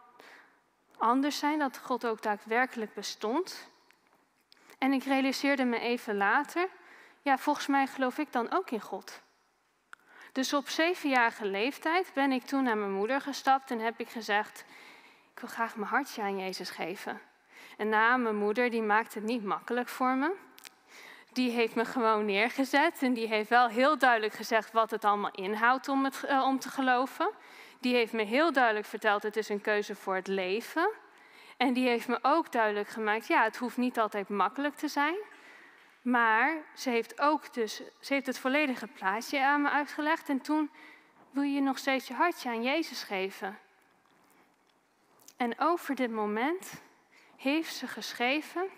anders 0.97 1.37
zijn 1.37 1.59
dat 1.59 1.77
God 1.77 2.05
ook 2.05 2.21
daadwerkelijk 2.21 2.93
bestond? 2.93 3.69
En 4.77 4.93
ik 4.93 5.03
realiseerde 5.03 5.65
me 5.65 5.79
even 5.79 6.17
later: 6.17 6.69
ja, 7.21 7.37
volgens 7.37 7.67
mij 7.67 7.87
geloof 7.87 8.17
ik 8.17 8.31
dan 8.31 8.51
ook 8.51 8.71
in 8.71 8.81
God. 8.81 9.21
Dus 10.31 10.53
op 10.53 10.69
zevenjarige 10.69 11.45
leeftijd 11.45 12.11
ben 12.13 12.31
ik 12.31 12.43
toen 12.43 12.63
naar 12.63 12.77
mijn 12.77 12.91
moeder 12.91 13.21
gestapt 13.21 13.71
en 13.71 13.79
heb 13.79 13.99
ik 13.99 14.09
gezegd: 14.09 14.65
Ik 15.33 15.39
wil 15.39 15.49
graag 15.49 15.75
mijn 15.75 15.89
hartje 15.89 16.21
aan 16.21 16.39
Jezus 16.39 16.69
geven. 16.69 17.21
En 17.77 17.89
na 17.89 18.17
mijn 18.17 18.35
moeder, 18.35 18.69
die 18.69 18.81
maakt 18.81 19.13
het 19.13 19.23
niet 19.23 19.43
makkelijk 19.43 19.87
voor 19.87 20.15
me. 20.15 20.35
Die 21.33 21.51
heeft 21.51 21.75
me 21.75 21.85
gewoon 21.85 22.25
neergezet 22.25 23.01
en 23.01 23.13
die 23.13 23.27
heeft 23.27 23.49
wel 23.49 23.67
heel 23.67 23.97
duidelijk 23.97 24.33
gezegd 24.33 24.71
wat 24.71 24.91
het 24.91 25.05
allemaal 25.05 25.31
inhoudt 25.31 25.87
om, 25.87 26.03
het, 26.03 26.23
uh, 26.29 26.43
om 26.43 26.59
te 26.59 26.69
geloven. 26.69 27.29
Die 27.79 27.95
heeft 27.95 28.13
me 28.13 28.23
heel 28.23 28.51
duidelijk 28.51 28.85
verteld: 28.85 29.23
het 29.23 29.37
is 29.37 29.49
een 29.49 29.61
keuze 29.61 29.95
voor 29.95 30.15
het 30.15 30.27
leven. 30.27 30.89
En 31.57 31.73
die 31.73 31.87
heeft 31.87 32.07
me 32.07 32.19
ook 32.21 32.51
duidelijk 32.51 32.87
gemaakt: 32.87 33.27
ja, 33.27 33.43
het 33.43 33.57
hoeft 33.57 33.77
niet 33.77 33.99
altijd 33.99 34.29
makkelijk 34.29 34.75
te 34.75 34.87
zijn. 34.87 35.15
Maar 36.01 36.57
ze 36.75 36.89
heeft 36.89 37.21
ook 37.21 37.53
dus, 37.53 37.81
ze 37.99 38.13
heeft 38.13 38.25
het 38.25 38.39
volledige 38.39 38.87
plaatje 38.87 39.45
aan 39.45 39.61
me 39.61 39.69
uitgelegd. 39.69 40.29
En 40.29 40.41
toen 40.41 40.71
wil 41.31 41.43
je 41.43 41.61
nog 41.61 41.77
steeds 41.77 42.07
je 42.07 42.13
hartje 42.13 42.49
aan 42.49 42.63
Jezus 42.63 43.03
geven. 43.03 43.57
En 45.37 45.59
over 45.59 45.95
dit 45.95 46.11
moment 46.11 46.81
heeft 47.43 47.75
ze 47.75 47.87
geschreven 47.87 48.69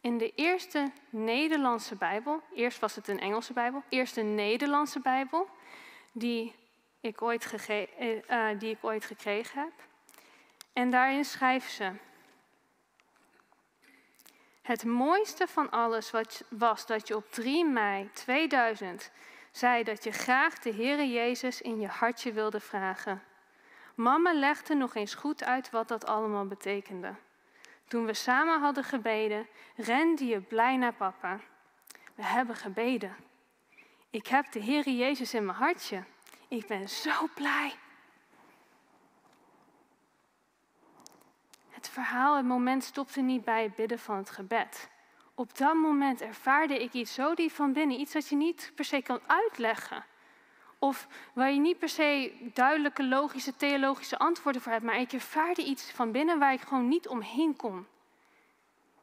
in 0.00 0.18
de 0.18 0.32
eerste 0.34 0.92
Nederlandse 1.10 1.94
Bijbel. 1.96 2.42
Eerst 2.54 2.78
was 2.78 2.94
het 2.94 3.08
een 3.08 3.20
Engelse 3.20 3.52
Bijbel. 3.52 3.82
Eerst 3.88 4.16
een 4.16 4.34
Nederlandse 4.34 5.00
Bijbel 5.00 5.48
die 6.12 6.54
ik 7.00 7.22
ooit, 7.22 7.70
uh, 8.30 8.58
die 8.58 8.70
ik 8.70 8.78
ooit 8.80 9.04
gekregen 9.04 9.60
heb. 9.60 9.72
En 10.72 10.90
daarin 10.90 11.24
schrijft 11.24 11.72
ze. 11.72 11.92
Het 14.62 14.84
mooiste 14.84 15.46
van 15.46 15.70
alles 15.70 16.12
was 16.48 16.86
dat 16.86 17.08
je 17.08 17.16
op 17.16 17.32
3 17.32 17.64
mei 17.64 18.10
2000 18.12 19.10
zei 19.50 19.82
dat 19.82 20.04
je 20.04 20.12
graag 20.12 20.58
de 20.58 20.72
Heere 20.72 21.10
Jezus 21.10 21.62
in 21.62 21.80
je 21.80 21.86
hartje 21.86 22.32
wilde 22.32 22.60
vragen. 22.60 23.22
Mama 23.94 24.32
legde 24.32 24.74
nog 24.74 24.94
eens 24.94 25.14
goed 25.14 25.44
uit 25.44 25.70
wat 25.70 25.88
dat 25.88 26.06
allemaal 26.06 26.46
betekende. 26.46 27.14
Toen 27.88 28.04
we 28.04 28.14
samen 28.14 28.60
hadden 28.60 28.84
gebeden, 28.84 29.46
rende 29.76 30.26
je 30.26 30.40
blij 30.40 30.76
naar 30.76 30.94
papa. 30.94 31.40
We 32.14 32.24
hebben 32.24 32.56
gebeden. 32.56 33.16
Ik 34.10 34.26
heb 34.26 34.52
de 34.52 34.64
Heere 34.64 34.96
Jezus 34.96 35.34
in 35.34 35.44
mijn 35.44 35.58
hartje. 35.58 36.04
Ik 36.48 36.66
ben 36.66 36.88
zo 36.88 37.28
blij. 37.34 37.74
Het 41.70 41.88
verhaal, 41.88 42.36
het 42.36 42.46
moment 42.46 42.84
stopte 42.84 43.20
niet 43.20 43.44
bij 43.44 43.62
het 43.62 43.74
bidden 43.74 43.98
van 43.98 44.16
het 44.16 44.30
gebed. 44.30 44.90
Op 45.34 45.56
dat 45.58 45.74
moment 45.74 46.20
ervaarde 46.20 46.82
ik 46.82 46.92
iets 46.92 47.14
zo 47.14 47.34
diep 47.34 47.50
van 47.50 47.72
binnen, 47.72 48.00
iets 48.00 48.12
dat 48.12 48.28
je 48.28 48.36
niet 48.36 48.72
per 48.74 48.84
se 48.84 49.02
kan 49.02 49.20
uitleggen. 49.26 50.04
Of 50.86 51.06
waar 51.32 51.52
je 51.52 51.60
niet 51.60 51.78
per 51.78 51.88
se 51.88 52.32
duidelijke, 52.54 53.04
logische, 53.04 53.56
theologische 53.56 54.18
antwoorden 54.18 54.62
voor 54.62 54.72
hebt, 54.72 54.84
maar 54.84 55.00
ik 55.00 55.12
ervaarde 55.12 55.64
iets 55.64 55.90
van 55.90 56.12
binnen 56.12 56.38
waar 56.38 56.52
ik 56.52 56.60
gewoon 56.60 56.88
niet 56.88 57.08
omheen 57.08 57.56
kon. 57.56 57.86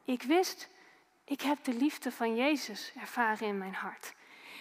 Ik 0.06 0.22
wist, 0.22 0.70
ik 1.26 1.42
heb 1.42 1.64
de 1.64 1.74
liefde 1.74 2.12
van 2.12 2.36
Jezus 2.36 2.92
ervaren 3.02 3.48
in 3.48 3.58
mijn 3.58 3.74
hart. 3.74 4.14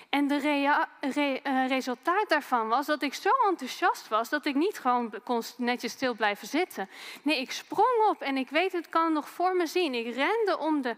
En 0.08 0.26
de 0.26 1.40
uh, 1.42 1.68
resultaat 1.68 2.28
daarvan 2.28 2.68
was 2.68 2.86
dat 2.86 3.02
ik 3.02 3.14
zo 3.14 3.30
enthousiast 3.48 4.08
was 4.08 4.28
dat 4.28 4.46
ik 4.46 4.54
niet 4.54 4.78
gewoon 4.78 5.14
kon 5.24 5.42
netjes 5.56 5.92
stil 5.92 6.14
blijven 6.14 6.48
zitten. 6.48 6.88
Nee, 7.22 7.40
ik 7.40 7.52
sprong 7.52 8.08
op 8.08 8.20
en 8.20 8.36
ik 8.36 8.50
weet 8.50 8.72
het 8.72 8.88
kan 8.88 9.12
nog 9.12 9.28
voor 9.28 9.56
me 9.56 9.66
zien. 9.66 9.94
Ik 9.94 10.14
rende 10.14 10.58
om 10.58 10.82
de, 10.82 10.96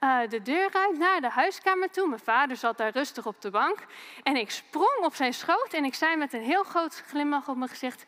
uh, 0.00 0.28
de 0.28 0.42
deur 0.42 0.72
uit 0.72 0.98
naar 0.98 1.20
de 1.20 1.30
huiskamer 1.30 1.90
toe. 1.90 2.08
Mijn 2.08 2.20
vader 2.20 2.56
zat 2.56 2.76
daar 2.76 2.92
rustig 2.92 3.26
op 3.26 3.40
de 3.40 3.50
bank. 3.50 3.78
En 4.22 4.36
ik 4.36 4.50
sprong 4.50 5.04
op 5.04 5.14
zijn 5.14 5.34
schoot 5.34 5.72
en 5.72 5.84
ik 5.84 5.94
zei 5.94 6.16
met 6.16 6.32
een 6.32 6.42
heel 6.42 6.64
groot 6.64 7.02
glimlach 7.06 7.48
op 7.48 7.56
mijn 7.56 7.70
gezicht: 7.70 8.06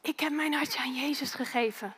Ik 0.00 0.20
heb 0.20 0.32
mijn 0.32 0.52
hartje 0.52 0.78
aan 0.78 0.94
Jezus 0.94 1.34
gegeven. 1.34 1.94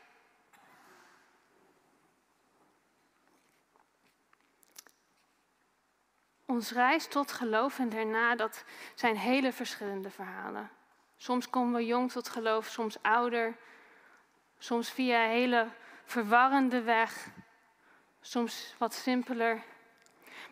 Ons 6.45 6.71
reis 6.71 7.07
tot 7.07 7.33
geloof 7.33 7.79
en 7.79 7.89
daarna, 7.89 8.35
dat 8.35 8.65
zijn 8.95 9.17
hele 9.17 9.53
verschillende 9.53 10.11
verhalen. 10.11 10.71
Soms 11.17 11.51
komen 11.51 11.75
we 11.75 11.87
jong 11.87 12.13
tot 12.13 12.29
geloof, 12.29 12.67
soms 12.67 13.03
ouder. 13.03 13.57
Soms 14.59 14.91
via 14.91 15.25
een 15.25 15.31
hele 15.31 15.69
verwarrende 16.05 16.83
weg. 16.83 17.29
Soms 18.27 18.75
wat 18.79 18.95
simpeler. 18.95 19.63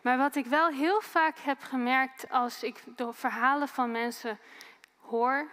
Maar 0.01 0.17
wat 0.17 0.35
ik 0.35 0.45
wel 0.45 0.67
heel 0.67 1.01
vaak 1.01 1.37
heb 1.37 1.61
gemerkt 1.61 2.29
als 2.29 2.63
ik 2.63 2.83
de 2.95 3.13
verhalen 3.13 3.67
van 3.67 3.91
mensen 3.91 4.39
hoor, 4.99 5.51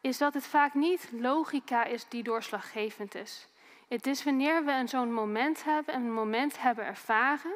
is 0.00 0.18
dat 0.18 0.34
het 0.34 0.46
vaak 0.46 0.74
niet 0.74 1.08
logica 1.12 1.84
is 1.84 2.08
die 2.08 2.22
doorslaggevend 2.22 3.14
is. 3.14 3.48
Het 3.88 4.06
is 4.06 4.24
wanneer 4.24 4.64
we 4.64 4.82
zo'n 4.86 5.12
moment 5.12 5.64
hebben, 5.64 5.94
een 5.94 6.12
moment 6.12 6.60
hebben 6.60 6.84
ervaren, 6.84 7.54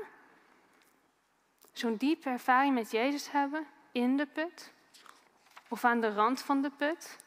zo'n 1.73 1.97
diepe 1.97 2.29
ervaring 2.29 2.75
met 2.75 2.91
Jezus 2.91 3.31
hebben 3.31 3.67
in 3.93 4.17
de 4.17 4.27
put 4.27 4.73
of 5.69 5.85
aan 5.85 6.01
de 6.01 6.15
rand 6.15 6.43
van 6.43 6.63
de 6.63 6.71
put, 6.71 7.19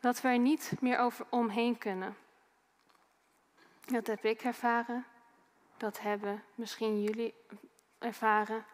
dat 0.00 0.20
we 0.20 0.28
er 0.28 0.38
niet 0.38 0.72
meer 0.80 0.98
over 0.98 1.26
omheen 1.28 1.78
kunnen. 1.78 2.16
Dat 3.86 4.06
heb 4.06 4.24
ik 4.24 4.42
ervaren, 4.42 5.06
dat 5.82 6.00
hebben 6.00 6.42
misschien 6.54 7.02
jullie 7.02 7.34
ervaren, 7.98 8.64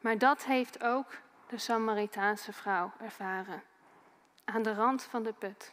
maar 0.00 0.18
dat 0.18 0.44
heeft 0.44 0.82
ook 0.82 1.06
de 1.48 1.58
Samaritaanse 1.58 2.52
vrouw 2.52 2.92
ervaren, 2.98 3.62
aan 4.44 4.62
de 4.62 4.74
rand 4.74 5.02
van 5.02 5.22
de 5.22 5.32
put. 5.32 5.72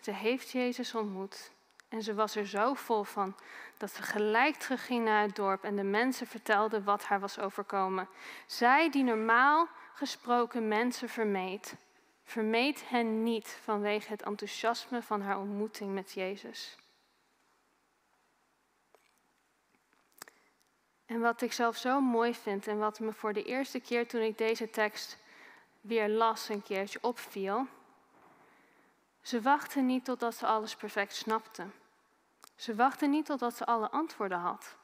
Ze 0.00 0.10
heeft 0.10 0.50
Jezus 0.50 0.94
ontmoet 0.94 1.50
en 1.88 2.02
ze 2.02 2.14
was 2.14 2.36
er 2.36 2.46
zo 2.46 2.74
vol 2.74 3.04
van 3.04 3.36
dat 3.76 3.90
ze 3.90 4.02
gelijk 4.02 4.56
terugging 4.56 5.04
naar 5.04 5.22
het 5.22 5.36
dorp 5.36 5.64
en 5.64 5.76
de 5.76 5.82
mensen 5.82 6.26
vertelde 6.26 6.82
wat 6.82 7.04
haar 7.04 7.20
was 7.20 7.38
overkomen. 7.38 8.08
Zij 8.46 8.90
die 8.90 9.04
normaal 9.04 9.68
gesproken 9.94 10.68
mensen 10.68 11.08
vermeed, 11.08 11.76
vermeed 12.24 12.88
hen 12.88 13.22
niet 13.22 13.58
vanwege 13.62 14.10
het 14.10 14.22
enthousiasme 14.22 15.02
van 15.02 15.20
haar 15.20 15.38
ontmoeting 15.38 15.94
met 15.94 16.12
Jezus. 16.12 16.76
En 21.06 21.20
wat 21.20 21.42
ik 21.42 21.52
zelf 21.52 21.76
zo 21.76 22.00
mooi 22.00 22.34
vind 22.34 22.66
en 22.66 22.78
wat 22.78 23.00
me 23.00 23.12
voor 23.12 23.32
de 23.32 23.42
eerste 23.42 23.80
keer 23.80 24.08
toen 24.08 24.20
ik 24.20 24.38
deze 24.38 24.70
tekst 24.70 25.18
weer 25.80 26.08
las 26.08 26.48
een 26.48 26.62
keertje 26.62 26.98
opviel, 27.02 27.66
ze 29.22 29.40
wachten 29.40 29.86
niet 29.86 30.04
totdat 30.04 30.34
ze 30.34 30.46
alles 30.46 30.76
perfect 30.76 31.14
snapten. 31.14 31.72
Ze 32.56 32.74
wachtte 32.74 33.06
niet 33.06 33.26
totdat 33.26 33.56
ze 33.56 33.64
alle 33.64 33.90
antwoorden 33.90 34.38
had. 34.38 34.76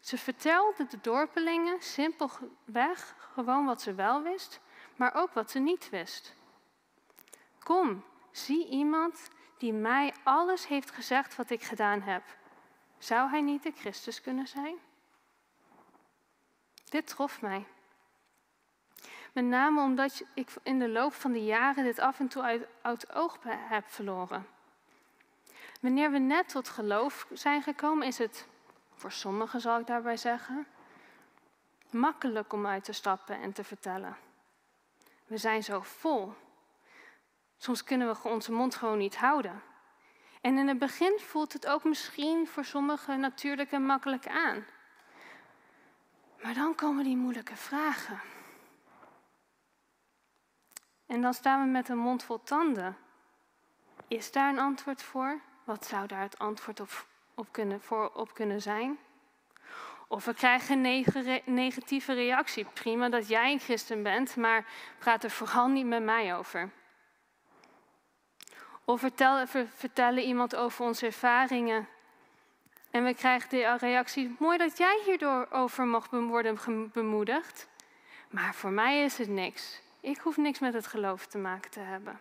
Ze 0.00 0.18
vertelde 0.18 0.86
de 0.86 0.98
dorpelingen 1.00 1.82
simpelweg 1.82 3.14
gewoon 3.34 3.64
wat 3.64 3.82
ze 3.82 3.94
wel 3.94 4.22
wist, 4.22 4.60
maar 4.96 5.14
ook 5.14 5.32
wat 5.32 5.50
ze 5.50 5.58
niet 5.58 5.90
wist. 5.90 6.34
Kom, 7.58 8.04
zie 8.30 8.68
iemand 8.68 9.28
die 9.58 9.72
mij 9.72 10.14
alles 10.22 10.66
heeft 10.66 10.90
gezegd 10.90 11.36
wat 11.36 11.50
ik 11.50 11.62
gedaan 11.62 12.00
heb. 12.00 12.22
Zou 12.98 13.30
hij 13.30 13.40
niet 13.40 13.62
de 13.62 13.72
Christus 13.76 14.20
kunnen 14.20 14.46
zijn? 14.46 14.76
Dit 16.84 17.06
trof 17.06 17.40
mij. 17.40 17.66
Met 19.32 19.44
name 19.44 19.82
omdat 19.82 20.22
ik 20.34 20.50
in 20.62 20.78
de 20.78 20.88
loop 20.88 21.12
van 21.12 21.32
de 21.32 21.44
jaren 21.44 21.84
dit 21.84 21.98
af 21.98 22.20
en 22.20 22.28
toe 22.28 22.66
uit, 22.82 23.14
oog 23.14 23.38
heb 23.42 23.84
verloren. 23.88 24.46
Wanneer 25.80 26.10
we 26.10 26.18
net 26.18 26.48
tot 26.48 26.68
geloof 26.68 27.26
zijn 27.32 27.62
gekomen, 27.62 28.06
is 28.06 28.18
het, 28.18 28.48
voor 28.94 29.12
sommigen 29.12 29.60
zal 29.60 29.80
ik 29.80 29.86
daarbij 29.86 30.16
zeggen, 30.16 30.66
makkelijk 31.90 32.52
om 32.52 32.66
uit 32.66 32.84
te 32.84 32.92
stappen 32.92 33.40
en 33.40 33.52
te 33.52 33.64
vertellen. 33.64 34.16
We 35.26 35.36
zijn 35.36 35.62
zo 35.62 35.80
vol. 35.80 36.32
Soms 37.56 37.84
kunnen 37.84 38.08
we 38.08 38.28
onze 38.28 38.52
mond 38.52 38.74
gewoon 38.74 38.98
niet 38.98 39.16
houden. 39.16 39.62
En 40.44 40.58
in 40.58 40.68
het 40.68 40.78
begin 40.78 41.18
voelt 41.18 41.52
het 41.52 41.66
ook 41.66 41.84
misschien 41.84 42.46
voor 42.46 42.64
sommigen 42.64 43.20
natuurlijk 43.20 43.72
en 43.72 43.86
makkelijk 43.86 44.26
aan. 44.26 44.64
Maar 46.42 46.54
dan 46.54 46.74
komen 46.74 47.04
die 47.04 47.16
moeilijke 47.16 47.56
vragen. 47.56 48.20
En 51.06 51.20
dan 51.20 51.34
staan 51.34 51.60
we 51.64 51.70
met 51.70 51.88
een 51.88 51.98
mond 51.98 52.22
vol 52.22 52.42
tanden. 52.42 52.96
Is 54.08 54.32
daar 54.32 54.48
een 54.48 54.58
antwoord 54.58 55.02
voor? 55.02 55.40
Wat 55.64 55.86
zou 55.86 56.06
daar 56.06 56.22
het 56.22 56.38
antwoord 56.38 56.80
op, 56.80 57.06
op, 57.34 57.46
kunnen, 57.50 57.80
voor, 57.80 58.10
op 58.14 58.34
kunnen 58.34 58.62
zijn? 58.62 58.98
Of 60.08 60.24
we 60.24 60.34
krijgen 60.34 60.84
een 60.84 61.42
negatieve 61.44 62.12
reactie. 62.12 62.64
Prima 62.64 63.08
dat 63.08 63.28
jij 63.28 63.52
een 63.52 63.60
christen 63.60 64.02
bent, 64.02 64.36
maar 64.36 64.66
praat 64.98 65.24
er 65.24 65.30
vooral 65.30 65.68
niet 65.68 65.86
met 65.86 66.02
mij 66.02 66.36
over. 66.36 66.70
Of 68.84 69.00
vertellen, 69.00 69.48
vertellen 69.74 70.22
iemand 70.22 70.56
over 70.56 70.84
onze 70.84 71.06
ervaringen. 71.06 71.88
En 72.90 73.04
we 73.04 73.14
krijgen 73.14 73.50
de 73.50 73.76
reactie, 73.78 74.36
mooi 74.38 74.58
dat 74.58 74.78
jij 74.78 75.02
hierdoor 75.04 75.46
over 75.50 75.86
mag 75.86 76.10
worden 76.10 76.90
bemoedigd. 76.92 77.68
Maar 78.30 78.54
voor 78.54 78.70
mij 78.70 79.04
is 79.04 79.18
het 79.18 79.28
niks. 79.28 79.80
Ik 80.00 80.18
hoef 80.18 80.36
niks 80.36 80.58
met 80.58 80.74
het 80.74 80.86
geloof 80.86 81.26
te 81.26 81.38
maken 81.38 81.70
te 81.70 81.80
hebben. 81.80 82.20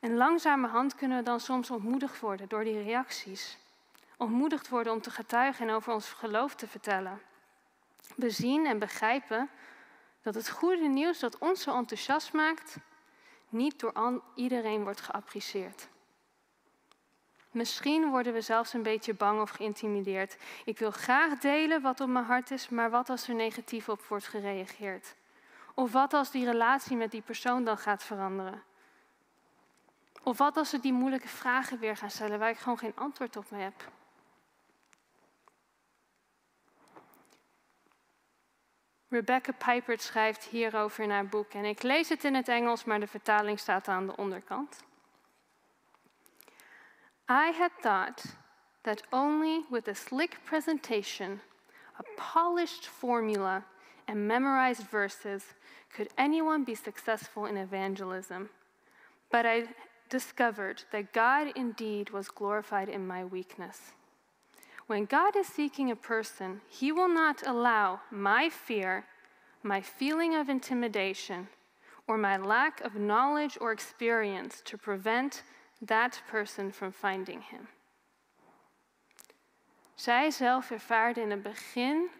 En 0.00 0.16
langzamerhand 0.16 0.94
kunnen 0.94 1.18
we 1.18 1.24
dan 1.24 1.40
soms 1.40 1.70
ontmoedigd 1.70 2.20
worden 2.20 2.48
door 2.48 2.64
die 2.64 2.82
reacties. 2.82 3.58
Ontmoedigd 4.16 4.68
worden 4.68 4.92
om 4.92 5.00
te 5.00 5.10
getuigen 5.10 5.68
en 5.68 5.74
over 5.74 5.92
ons 5.92 6.08
geloof 6.08 6.54
te 6.54 6.66
vertellen. 6.66 7.20
We 8.16 8.30
zien 8.30 8.66
en 8.66 8.78
begrijpen 8.78 9.48
dat 10.22 10.34
het 10.34 10.50
goede 10.50 10.88
nieuws 10.88 11.18
dat 11.18 11.38
ons 11.38 11.62
zo 11.62 11.76
enthousiast 11.76 12.32
maakt, 12.32 12.76
niet 13.54 13.80
door 13.80 14.22
iedereen 14.34 14.82
wordt 14.82 15.00
geapprecieerd. 15.00 15.88
Misschien 17.50 18.10
worden 18.10 18.32
we 18.32 18.40
zelfs 18.40 18.72
een 18.72 18.82
beetje 18.82 19.14
bang 19.14 19.40
of 19.40 19.50
geïntimideerd. 19.50 20.36
Ik 20.64 20.78
wil 20.78 20.90
graag 20.90 21.38
delen 21.38 21.82
wat 21.82 22.00
op 22.00 22.08
mijn 22.08 22.24
hart 22.24 22.50
is, 22.50 22.68
maar 22.68 22.90
wat 22.90 23.10
als 23.10 23.28
er 23.28 23.34
negatief 23.34 23.88
op 23.88 24.02
wordt 24.02 24.26
gereageerd? 24.26 25.14
Of 25.74 25.92
wat 25.92 26.12
als 26.12 26.30
die 26.30 26.44
relatie 26.44 26.96
met 26.96 27.10
die 27.10 27.22
persoon 27.22 27.64
dan 27.64 27.78
gaat 27.78 28.02
veranderen? 28.02 28.62
Of 30.22 30.38
wat 30.38 30.56
als 30.56 30.68
ze 30.70 30.80
die 30.80 30.92
moeilijke 30.92 31.28
vragen 31.28 31.78
weer 31.78 31.96
gaan 31.96 32.10
stellen 32.10 32.38
waar 32.38 32.50
ik 32.50 32.58
gewoon 32.58 32.78
geen 32.78 32.96
antwoord 32.96 33.36
op 33.36 33.50
heb? 33.50 33.74
Rebecca 39.14 39.52
Pijpert 39.52 40.02
schrijft 40.02 40.44
hierover 40.44 41.04
in 41.04 41.10
haar 41.10 41.26
boek 41.26 41.52
en 41.52 41.64
ik 41.64 41.82
lees 41.82 42.08
het 42.08 42.24
in 42.24 42.34
het 42.34 42.48
Engels, 42.48 42.84
maar 42.84 43.00
de 43.00 43.06
vertaling 43.06 43.58
staat 43.58 43.88
aan 43.88 44.06
de 44.06 44.16
onderkant. 44.16 44.84
I 47.30 47.52
had 47.58 47.70
thought 47.80 48.36
that 48.80 49.02
only 49.10 49.64
with 49.70 49.88
a 49.88 49.94
slick 49.94 50.38
presentation, 50.44 51.40
a 51.98 52.32
polished 52.32 52.86
formula, 52.86 53.64
and 54.04 54.26
memorized 54.26 54.88
verses 54.88 55.44
could 55.92 56.10
anyone 56.14 56.64
be 56.64 56.74
successful 56.74 57.46
in 57.46 57.56
evangelism. 57.56 58.48
But 59.30 59.44
I 59.44 59.66
discovered 60.08 60.84
that 60.90 61.12
God 61.12 61.56
indeed 61.56 62.10
was 62.10 62.28
glorified 62.28 62.88
in 62.88 63.06
my 63.06 63.24
weakness. 63.24 63.92
When 64.86 65.06
God 65.06 65.36
is 65.36 65.46
seeking 65.46 65.90
a 65.90 65.96
person, 65.96 66.60
He 66.68 66.92
will 66.92 67.08
not 67.08 67.46
allow 67.46 68.00
my 68.10 68.50
fear, 68.50 69.04
my 69.62 69.80
feeling 69.80 70.34
of 70.34 70.48
intimidation, 70.48 71.48
or 72.06 72.18
my 72.18 72.36
lack 72.36 72.80
of 72.80 72.92
knowledge 72.94 73.56
or 73.60 73.72
experience 73.72 74.60
to 74.64 74.76
prevent 74.76 75.42
that 75.80 76.22
person 76.30 76.72
from 76.72 76.92
finding 76.92 77.40
Him. 77.40 77.68
Zij 79.94 80.30
zelf 80.30 80.70
ervaarde 80.70 81.20
in 81.20 81.30
het 81.30 81.42
begin 81.42 82.10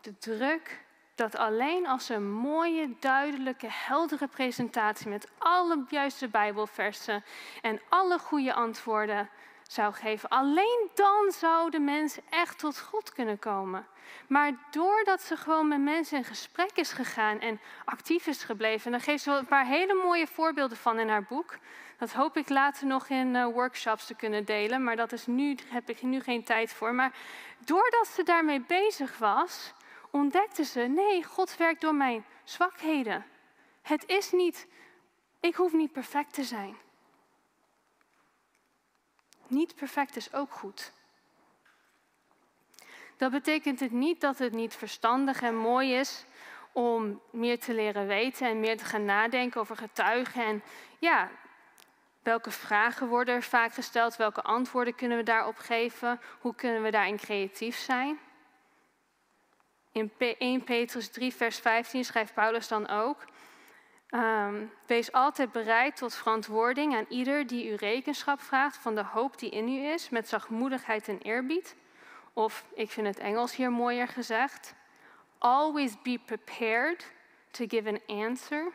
de 0.00 0.18
druk 0.18 0.84
dat 1.14 1.36
alleen 1.36 1.86
als 1.86 2.06
ze 2.06 2.14
een 2.14 2.32
mooie, 2.32 2.94
duidelijke, 3.00 3.66
heldere 3.70 4.26
presentatie 4.26 5.08
met 5.08 5.28
alle 5.38 5.84
juiste 5.88 6.28
Bijbelversen 6.28 7.24
en 7.62 7.80
alle 7.88 8.18
goede 8.18 8.54
antwoorden 8.54 9.28
zou 9.72 9.92
geven, 9.92 10.28
alleen 10.28 10.88
dan 10.94 11.32
zou 11.32 11.70
de 11.70 11.78
mens 11.78 12.18
echt 12.30 12.58
tot 12.58 12.80
God 12.80 13.12
kunnen 13.12 13.38
komen. 13.38 13.86
Maar 14.28 14.52
doordat 14.70 15.22
ze 15.22 15.36
gewoon 15.36 15.68
met 15.68 15.80
mensen 15.80 16.16
in 16.16 16.24
gesprek 16.24 16.70
is 16.74 16.92
gegaan 16.92 17.40
en 17.40 17.60
actief 17.84 18.26
is 18.26 18.42
gebleven, 18.42 18.84
en 18.84 18.90
daar 18.90 19.00
geeft 19.00 19.22
ze 19.22 19.30
wel 19.30 19.38
een 19.38 19.46
paar 19.46 19.66
hele 19.66 19.94
mooie 19.94 20.26
voorbeelden 20.26 20.76
van 20.76 20.98
in 20.98 21.08
haar 21.08 21.24
boek. 21.24 21.58
Dat 21.98 22.12
hoop 22.12 22.36
ik 22.36 22.48
later 22.48 22.86
nog 22.86 23.08
in 23.08 23.34
uh, 23.34 23.46
workshops 23.46 24.06
te 24.06 24.14
kunnen 24.14 24.44
delen, 24.44 24.84
maar 24.84 24.96
dat 24.96 25.12
is 25.12 25.26
nu, 25.26 25.56
heb 25.68 25.88
ik 25.88 26.02
nu 26.02 26.20
geen 26.20 26.44
tijd 26.44 26.72
voor. 26.72 26.94
Maar 26.94 27.12
doordat 27.58 28.06
ze 28.06 28.22
daarmee 28.22 28.60
bezig 28.60 29.18
was, 29.18 29.72
ontdekte 30.10 30.64
ze, 30.64 30.80
nee, 30.80 31.24
God 31.24 31.56
werkt 31.56 31.80
door 31.80 31.94
mijn 31.94 32.24
zwakheden. 32.44 33.26
Het 33.82 34.04
is 34.06 34.32
niet, 34.32 34.66
ik 35.40 35.54
hoef 35.54 35.72
niet 35.72 35.92
perfect 35.92 36.32
te 36.32 36.44
zijn. 36.44 36.76
Niet 39.48 39.74
perfect 39.74 40.16
is 40.16 40.32
ook 40.32 40.52
goed. 40.52 40.92
Dat 43.16 43.30
betekent 43.30 43.80
het 43.80 43.92
niet 43.92 44.20
dat 44.20 44.38
het 44.38 44.52
niet 44.52 44.74
verstandig 44.74 45.42
en 45.42 45.56
mooi 45.56 45.94
is 45.94 46.24
om 46.72 47.20
meer 47.30 47.60
te 47.60 47.74
leren 47.74 48.06
weten 48.06 48.48
en 48.48 48.60
meer 48.60 48.76
te 48.76 48.84
gaan 48.84 49.04
nadenken 49.04 49.60
over 49.60 49.76
getuigen. 49.76 50.44
En 50.44 50.62
ja, 50.98 51.30
welke 52.22 52.50
vragen 52.50 53.08
worden 53.08 53.34
er 53.34 53.42
vaak 53.42 53.72
gesteld? 53.72 54.16
Welke 54.16 54.42
antwoorden 54.42 54.94
kunnen 54.94 55.18
we 55.18 55.24
daarop 55.24 55.56
geven? 55.56 56.20
Hoe 56.40 56.54
kunnen 56.54 56.82
we 56.82 56.90
daarin 56.90 57.16
creatief 57.16 57.76
zijn? 57.76 58.18
In 59.92 60.12
1 60.38 60.64
Petrus 60.64 61.08
3, 61.08 61.34
vers 61.34 61.58
15 61.58 62.04
schrijft 62.04 62.34
Paulus 62.34 62.68
dan 62.68 62.88
ook: 62.88 63.24
um, 64.16 64.72
Wees 64.86 65.12
altijd 65.12 65.52
bereid 65.52 65.96
tot 65.96 66.14
verantwoording 66.14 66.94
aan 66.94 67.06
ieder 67.08 67.46
die 67.46 67.70
u 67.70 67.74
rekenschap 67.74 68.40
vraagt 68.40 68.76
van 68.76 68.94
de 68.94 69.04
hoop 69.04 69.38
die 69.38 69.50
in 69.50 69.68
u 69.68 69.84
is, 69.84 70.08
met 70.08 70.28
zachtmoedigheid 70.28 71.08
en 71.08 71.18
eerbied. 71.18 71.76
Of 72.32 72.64
ik 72.74 72.90
vind 72.90 73.06
het 73.06 73.18
Engels 73.18 73.56
hier 73.56 73.72
mooier 73.72 74.08
gezegd: 74.08 74.74
Always 75.38 76.02
be 76.02 76.20
prepared 76.24 77.12
to 77.50 77.64
give 77.68 77.88
an 77.88 78.00
answer 78.06 78.72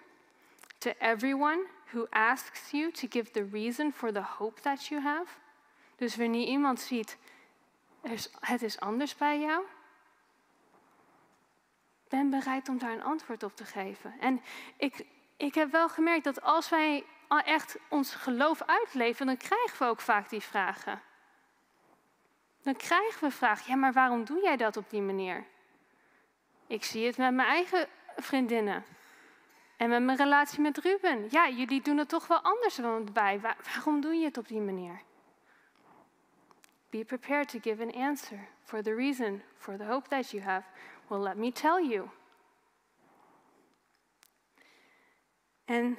to 0.77 0.91
everyone 0.99 1.65
who 1.91 2.07
asks 2.09 2.71
you 2.71 2.91
to 2.91 3.07
give 3.09 3.31
the 3.31 3.47
reason 3.51 3.93
for 3.93 4.11
the 4.11 4.23
hope 4.23 4.61
that 4.61 4.87
you 4.87 5.01
have. 5.01 5.27
Dus 5.95 6.15
wanneer 6.15 6.47
iemand 6.47 6.79
ziet, 6.79 7.17
het 8.39 8.61
is 8.61 8.79
anders 8.79 9.15
bij 9.15 9.39
jou, 9.39 9.63
ben 12.07 12.29
bereid 12.29 12.69
om 12.69 12.77
daar 12.77 12.91
een 12.91 13.03
antwoord 13.03 13.43
op 13.43 13.55
te 13.55 13.65
geven. 13.65 14.13
En 14.19 14.41
ik, 14.77 15.05
ik 15.41 15.55
heb 15.55 15.71
wel 15.71 15.89
gemerkt 15.89 16.23
dat 16.23 16.41
als 16.41 16.69
wij 16.69 17.05
echt 17.27 17.77
ons 17.89 18.15
geloof 18.15 18.61
uitleven, 18.65 19.25
dan 19.25 19.37
krijgen 19.37 19.77
we 19.79 19.85
ook 19.85 20.01
vaak 20.01 20.29
die 20.29 20.41
vragen. 20.41 21.01
Dan 22.61 22.75
krijgen 22.75 23.27
we 23.27 23.31
vragen, 23.31 23.71
ja, 23.71 23.75
maar 23.75 23.93
waarom 23.93 24.23
doe 24.23 24.41
jij 24.41 24.57
dat 24.57 24.77
op 24.77 24.89
die 24.89 25.01
manier? 25.01 25.45
Ik 26.67 26.83
zie 26.83 27.05
het 27.05 27.17
met 27.17 27.33
mijn 27.33 27.47
eigen 27.47 27.87
vriendinnen. 28.15 28.83
En 29.77 29.89
met 29.89 30.03
mijn 30.03 30.17
relatie 30.17 30.61
met 30.61 30.77
Ruben. 30.77 31.27
Ja, 31.29 31.49
jullie 31.49 31.81
doen 31.81 31.97
het 31.97 32.09
toch 32.09 32.27
wel 32.27 32.41
anders 32.41 32.75
dan 32.75 33.09
bij. 33.13 33.39
waarom 33.39 34.01
doe 34.01 34.13
je 34.13 34.25
het 34.25 34.37
op 34.37 34.47
die 34.47 34.61
manier? 34.61 35.01
Be 36.89 37.05
prepared 37.05 37.49
to 37.49 37.59
give 37.61 37.81
an 37.81 37.93
answer 37.93 38.47
for 38.63 38.81
the 38.83 38.95
reason, 38.95 39.41
for 39.57 39.77
the 39.77 39.85
hope 39.85 40.07
that 40.07 40.31
you 40.31 40.43
have. 40.43 40.65
Well, 41.07 41.19
let 41.19 41.35
me 41.35 41.51
tell 41.51 41.87
you. 41.87 42.09
En 45.65 45.97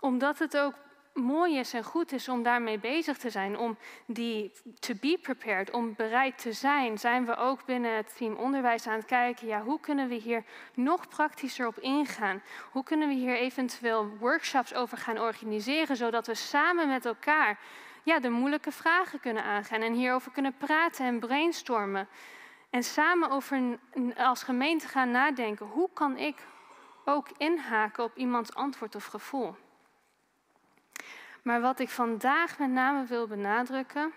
omdat 0.00 0.38
het 0.38 0.56
ook 0.56 0.74
mooi 1.14 1.58
is 1.58 1.72
en 1.72 1.84
goed 1.84 2.12
is 2.12 2.28
om 2.28 2.42
daarmee 2.42 2.78
bezig 2.78 3.18
te 3.18 3.30
zijn, 3.30 3.58
om 3.58 3.78
die 4.06 4.52
to 4.78 4.94
be 5.00 5.18
prepared, 5.22 5.70
om 5.70 5.94
bereid 5.96 6.38
te 6.38 6.52
zijn, 6.52 6.98
zijn 6.98 7.26
we 7.26 7.36
ook 7.36 7.64
binnen 7.64 7.96
het 7.96 8.16
team 8.16 8.34
onderwijs 8.34 8.86
aan 8.86 8.96
het 8.96 9.04
kijken, 9.04 9.46
ja, 9.46 9.62
hoe 9.62 9.80
kunnen 9.80 10.08
we 10.08 10.14
hier 10.14 10.44
nog 10.74 11.08
praktischer 11.08 11.66
op 11.66 11.78
ingaan? 11.78 12.42
Hoe 12.72 12.82
kunnen 12.82 13.08
we 13.08 13.14
hier 13.14 13.36
eventueel 13.36 14.08
workshops 14.18 14.74
over 14.74 14.98
gaan 14.98 15.18
organiseren, 15.18 15.96
zodat 15.96 16.26
we 16.26 16.34
samen 16.34 16.88
met 16.88 17.04
elkaar 17.04 17.58
ja, 18.02 18.18
de 18.18 18.30
moeilijke 18.30 18.72
vragen 18.72 19.20
kunnen 19.20 19.44
aangaan 19.44 19.80
en 19.80 19.92
hierover 19.92 20.32
kunnen 20.32 20.56
praten 20.56 21.06
en 21.06 21.18
brainstormen. 21.18 22.08
En 22.70 22.82
samen 22.82 23.30
over 23.30 23.78
als 24.16 24.42
gemeente 24.42 24.88
gaan 24.88 25.10
nadenken, 25.10 25.66
hoe 25.66 25.88
kan 25.92 26.16
ik 26.16 26.36
ook 27.04 27.28
inhaken 27.36 28.04
op 28.04 28.16
iemands 28.16 28.54
antwoord 28.54 28.94
of 28.94 29.04
gevoel. 29.06 29.56
Maar 31.42 31.60
wat 31.60 31.78
ik 31.78 31.88
vandaag 31.88 32.58
met 32.58 32.70
name 32.70 33.04
wil 33.04 33.26
benadrukken 33.26 34.12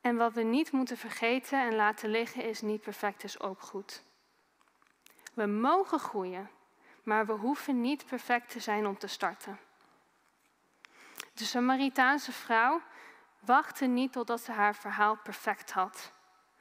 en 0.00 0.16
wat 0.16 0.32
we 0.32 0.42
niet 0.42 0.72
moeten 0.72 0.96
vergeten 0.96 1.60
en 1.60 1.74
laten 1.74 2.08
liggen 2.08 2.44
is 2.44 2.60
niet 2.60 2.80
perfect 2.80 3.24
is 3.24 3.40
ook 3.40 3.60
goed. 3.60 4.02
We 5.34 5.46
mogen 5.46 5.98
groeien, 5.98 6.50
maar 7.02 7.26
we 7.26 7.32
hoeven 7.32 7.80
niet 7.80 8.06
perfect 8.06 8.50
te 8.50 8.60
zijn 8.60 8.86
om 8.86 8.98
te 8.98 9.06
starten. 9.06 9.58
De 11.32 11.44
Samaritaanse 11.44 12.32
vrouw 12.32 12.82
wachtte 13.40 13.86
niet 13.86 14.12
totdat 14.12 14.40
ze 14.40 14.52
haar 14.52 14.74
verhaal 14.74 15.16
perfect 15.16 15.70
had. 15.70 16.12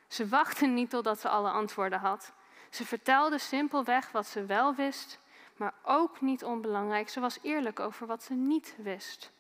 Ze 0.07 0.27
wachtte 0.27 0.65
niet 0.65 0.89
totdat 0.89 1.19
ze 1.19 1.29
alle 1.29 1.49
antwoorden 1.49 1.99
had. 1.99 2.33
Ze 2.69 2.86
vertelde 2.86 3.38
simpelweg 3.38 4.12
wat 4.12 4.27
ze 4.27 4.45
wel 4.45 4.75
wist, 4.75 5.19
maar 5.55 5.73
ook 5.84 6.21
niet 6.21 6.43
onbelangrijk. 6.43 7.10
Ze 7.10 7.19
was 7.19 7.39
eerlijk 7.41 7.79
over 7.79 8.08
wat 8.08 8.23
ze 8.23 8.34
niet 8.34 8.75
wist. 8.77 9.32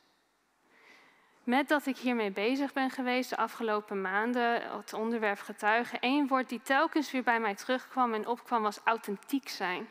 Met 1.43 1.67
dat 1.67 1.85
ik 1.85 1.97
hiermee 1.97 2.31
bezig 2.31 2.73
ben 2.73 2.89
geweest 2.89 3.29
de 3.29 3.37
afgelopen 3.37 4.01
maanden, 4.01 4.77
het 4.77 4.93
onderwerp 4.93 5.39
getuigen, 5.39 5.99
één 5.99 6.27
woord 6.27 6.49
die 6.49 6.61
telkens 6.61 7.11
weer 7.11 7.23
bij 7.23 7.39
mij 7.39 7.55
terugkwam 7.55 8.13
en 8.13 8.27
opkwam 8.27 8.61
was 8.61 8.79
authentiek 8.83 9.49
zijn. 9.49 9.89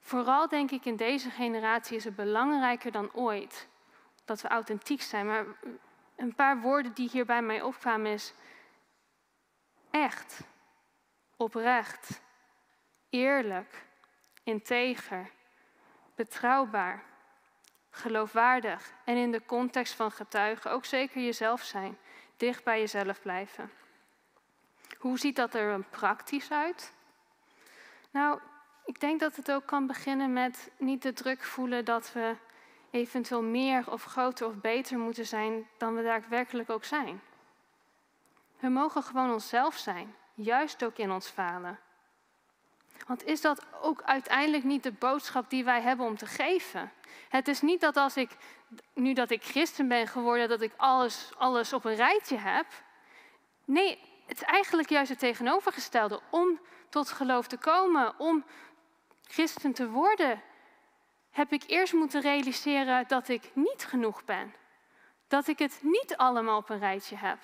Vooral 0.00 0.48
denk 0.48 0.70
ik 0.70 0.84
in 0.84 0.96
deze 0.96 1.30
generatie 1.30 1.96
is 1.96 2.04
het 2.04 2.16
belangrijker 2.16 2.92
dan 2.92 3.12
ooit 3.12 3.68
dat 4.24 4.40
we 4.40 4.48
authentiek 4.48 5.02
zijn. 5.02 5.26
Maar 5.26 5.44
een 6.16 6.34
paar 6.34 6.60
woorden 6.60 6.92
die 6.94 7.08
hier 7.12 7.26
bij 7.26 7.42
mij 7.42 7.62
opkwamen 7.62 8.12
is 8.12 8.34
echt, 9.90 10.40
oprecht, 11.38 12.20
eerlijk, 13.10 13.84
integer, 14.42 15.30
betrouwbaar, 16.14 17.04
geloofwaardig 17.90 18.92
en 19.04 19.16
in 19.16 19.30
de 19.30 19.44
context 19.46 19.94
van 19.94 20.10
getuigen 20.10 20.70
ook 20.70 20.84
zeker 20.84 21.22
jezelf 21.22 21.62
zijn, 21.62 21.98
dicht 22.36 22.64
bij 22.64 22.78
jezelf 22.78 23.20
blijven. 23.22 23.70
Hoe 24.98 25.18
ziet 25.18 25.36
dat 25.36 25.54
er 25.54 25.84
praktisch 25.90 26.50
uit? 26.50 26.92
Nou, 28.10 28.40
ik 28.84 29.00
denk 29.00 29.20
dat 29.20 29.36
het 29.36 29.52
ook 29.52 29.66
kan 29.66 29.86
beginnen 29.86 30.32
met 30.32 30.70
niet 30.76 31.02
de 31.02 31.12
druk 31.12 31.44
voelen 31.44 31.84
dat 31.84 32.12
we 32.12 32.36
eventueel 32.90 33.42
meer 33.42 33.90
of 33.90 34.04
groter 34.04 34.46
of 34.46 34.54
beter 34.60 34.98
moeten 34.98 35.26
zijn 35.26 35.68
dan 35.76 35.94
we 35.94 36.02
daadwerkelijk 36.02 36.70
ook 36.70 36.84
zijn. 36.84 37.20
We 38.58 38.68
mogen 38.68 39.02
gewoon 39.02 39.32
onszelf 39.32 39.76
zijn, 39.76 40.14
juist 40.38 40.84
ook 40.84 40.96
in 40.96 41.10
ons 41.10 41.28
falen. 41.28 41.78
Want 43.06 43.24
is 43.24 43.40
dat 43.40 43.62
ook 43.80 44.02
uiteindelijk 44.02 44.64
niet 44.64 44.82
de 44.82 44.92
boodschap 44.92 45.50
die 45.50 45.64
wij 45.64 45.80
hebben 45.80 46.06
om 46.06 46.16
te 46.16 46.26
geven? 46.26 46.92
Het 47.28 47.48
is 47.48 47.60
niet 47.60 47.80
dat 47.80 47.96
als 47.96 48.16
ik, 48.16 48.30
nu 48.94 49.12
dat 49.12 49.30
ik 49.30 49.44
christen 49.44 49.88
ben 49.88 50.06
geworden, 50.06 50.48
dat 50.48 50.60
ik 50.60 50.72
alles, 50.76 51.30
alles 51.36 51.72
op 51.72 51.84
een 51.84 51.94
rijtje 51.94 52.36
heb. 52.36 52.66
Nee, 53.64 53.98
het 54.26 54.36
is 54.36 54.42
eigenlijk 54.42 54.88
juist 54.88 55.08
het 55.08 55.18
tegenovergestelde. 55.18 56.20
Om 56.30 56.60
tot 56.88 57.10
geloof 57.10 57.46
te 57.46 57.56
komen, 57.56 58.18
om 58.18 58.44
christen 59.22 59.72
te 59.72 59.88
worden, 59.88 60.42
heb 61.30 61.52
ik 61.52 61.62
eerst 61.66 61.92
moeten 61.92 62.20
realiseren 62.20 63.08
dat 63.08 63.28
ik 63.28 63.50
niet 63.54 63.84
genoeg 63.84 64.24
ben. 64.24 64.54
Dat 65.28 65.48
ik 65.48 65.58
het 65.58 65.78
niet 65.82 66.16
allemaal 66.16 66.58
op 66.58 66.68
een 66.68 66.78
rijtje 66.78 67.16
heb. 67.16 67.38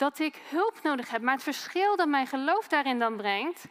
Dat 0.00 0.18
ik 0.18 0.40
hulp 0.48 0.82
nodig 0.82 1.10
heb. 1.10 1.22
Maar 1.22 1.34
het 1.34 1.42
verschil 1.42 1.96
dat 1.96 2.08
mijn 2.08 2.26
geloof 2.26 2.68
daarin 2.68 2.98
dan 2.98 3.16
brengt, 3.16 3.64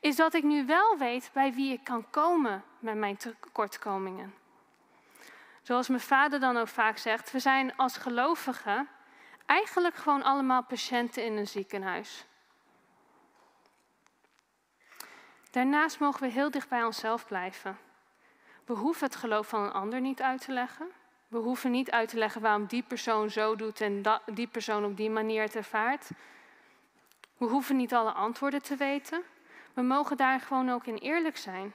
is 0.00 0.16
dat 0.16 0.34
ik 0.34 0.42
nu 0.42 0.66
wel 0.66 0.98
weet 0.98 1.30
bij 1.32 1.52
wie 1.54 1.72
ik 1.72 1.84
kan 1.84 2.10
komen 2.10 2.64
met 2.78 2.94
mijn 2.94 3.16
tekortkomingen. 3.16 4.34
Zoals 5.62 5.88
mijn 5.88 6.00
vader 6.00 6.40
dan 6.40 6.56
ook 6.56 6.68
vaak 6.68 6.98
zegt, 6.98 7.30
we 7.30 7.38
zijn 7.38 7.76
als 7.76 7.96
gelovigen 7.96 8.88
eigenlijk 9.46 9.94
gewoon 9.94 10.22
allemaal 10.22 10.62
patiënten 10.62 11.24
in 11.24 11.36
een 11.36 11.48
ziekenhuis. 11.48 12.26
Daarnaast 15.50 15.98
mogen 15.98 16.20
we 16.20 16.28
heel 16.28 16.50
dicht 16.50 16.68
bij 16.68 16.84
onszelf 16.84 17.26
blijven. 17.26 17.78
We 18.64 18.72
hoeven 18.72 19.06
het 19.06 19.16
geloof 19.16 19.48
van 19.48 19.62
een 19.62 19.72
ander 19.72 20.00
niet 20.00 20.22
uit 20.22 20.44
te 20.44 20.52
leggen. 20.52 20.90
We 21.32 21.38
hoeven 21.38 21.70
niet 21.70 21.90
uit 21.90 22.08
te 22.08 22.16
leggen 22.16 22.40
waarom 22.40 22.66
die 22.66 22.82
persoon 22.82 23.30
zo 23.30 23.56
doet 23.56 23.80
en 23.80 24.02
die 24.26 24.46
persoon 24.46 24.84
op 24.84 24.96
die 24.96 25.10
manier 25.10 25.42
het 25.42 25.56
ervaart. 25.56 26.10
We 27.36 27.46
hoeven 27.46 27.76
niet 27.76 27.94
alle 27.94 28.12
antwoorden 28.12 28.62
te 28.62 28.76
weten. 28.76 29.22
We 29.74 29.82
mogen 29.82 30.16
daar 30.16 30.40
gewoon 30.40 30.70
ook 30.70 30.86
in 30.86 30.96
eerlijk 30.96 31.36
zijn. 31.36 31.74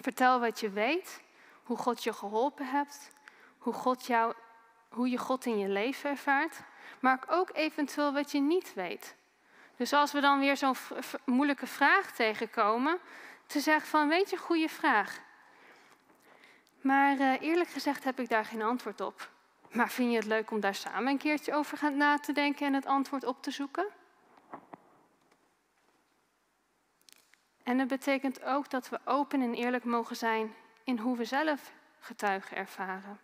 Vertel 0.00 0.40
wat 0.40 0.60
je 0.60 0.70
weet, 0.70 1.22
hoe 1.62 1.76
God 1.76 2.04
je 2.04 2.12
geholpen 2.12 2.66
hebt, 2.66 3.10
hoe, 3.58 3.72
God 3.72 4.06
jou, 4.06 4.34
hoe 4.88 5.08
je 5.10 5.18
God 5.18 5.46
in 5.46 5.58
je 5.58 5.68
leven 5.68 6.10
ervaart, 6.10 6.62
maar 7.00 7.24
ook 7.28 7.50
eventueel 7.52 8.12
wat 8.12 8.32
je 8.32 8.40
niet 8.40 8.74
weet. 8.74 9.16
Dus 9.76 9.92
als 9.92 10.12
we 10.12 10.20
dan 10.20 10.38
weer 10.38 10.56
zo'n 10.56 10.76
moeilijke 11.24 11.66
vraag 11.66 12.12
tegenkomen, 12.12 12.98
te 13.46 13.60
zeggen 13.60 13.88
van 13.88 14.08
weet 14.08 14.30
je, 14.30 14.36
goede 14.36 14.68
vraag. 14.68 15.20
Maar 16.84 17.18
uh, 17.18 17.40
eerlijk 17.40 17.68
gezegd 17.68 18.04
heb 18.04 18.20
ik 18.20 18.28
daar 18.28 18.44
geen 18.44 18.62
antwoord 18.62 19.00
op. 19.00 19.30
Maar 19.72 19.90
vind 19.90 20.10
je 20.10 20.16
het 20.16 20.26
leuk 20.26 20.50
om 20.50 20.60
daar 20.60 20.74
samen 20.74 21.12
een 21.12 21.18
keertje 21.18 21.54
over 21.54 21.92
na 21.92 22.18
te 22.18 22.32
denken 22.32 22.66
en 22.66 22.74
het 22.74 22.86
antwoord 22.86 23.24
op 23.24 23.42
te 23.42 23.50
zoeken? 23.50 23.86
En 27.62 27.78
dat 27.78 27.88
betekent 27.88 28.42
ook 28.42 28.70
dat 28.70 28.88
we 28.88 29.00
open 29.04 29.40
en 29.40 29.54
eerlijk 29.54 29.84
mogen 29.84 30.16
zijn 30.16 30.54
in 30.84 30.98
hoe 30.98 31.16
we 31.16 31.24
zelf 31.24 31.72
getuigen 31.98 32.56
ervaren. 32.56 33.20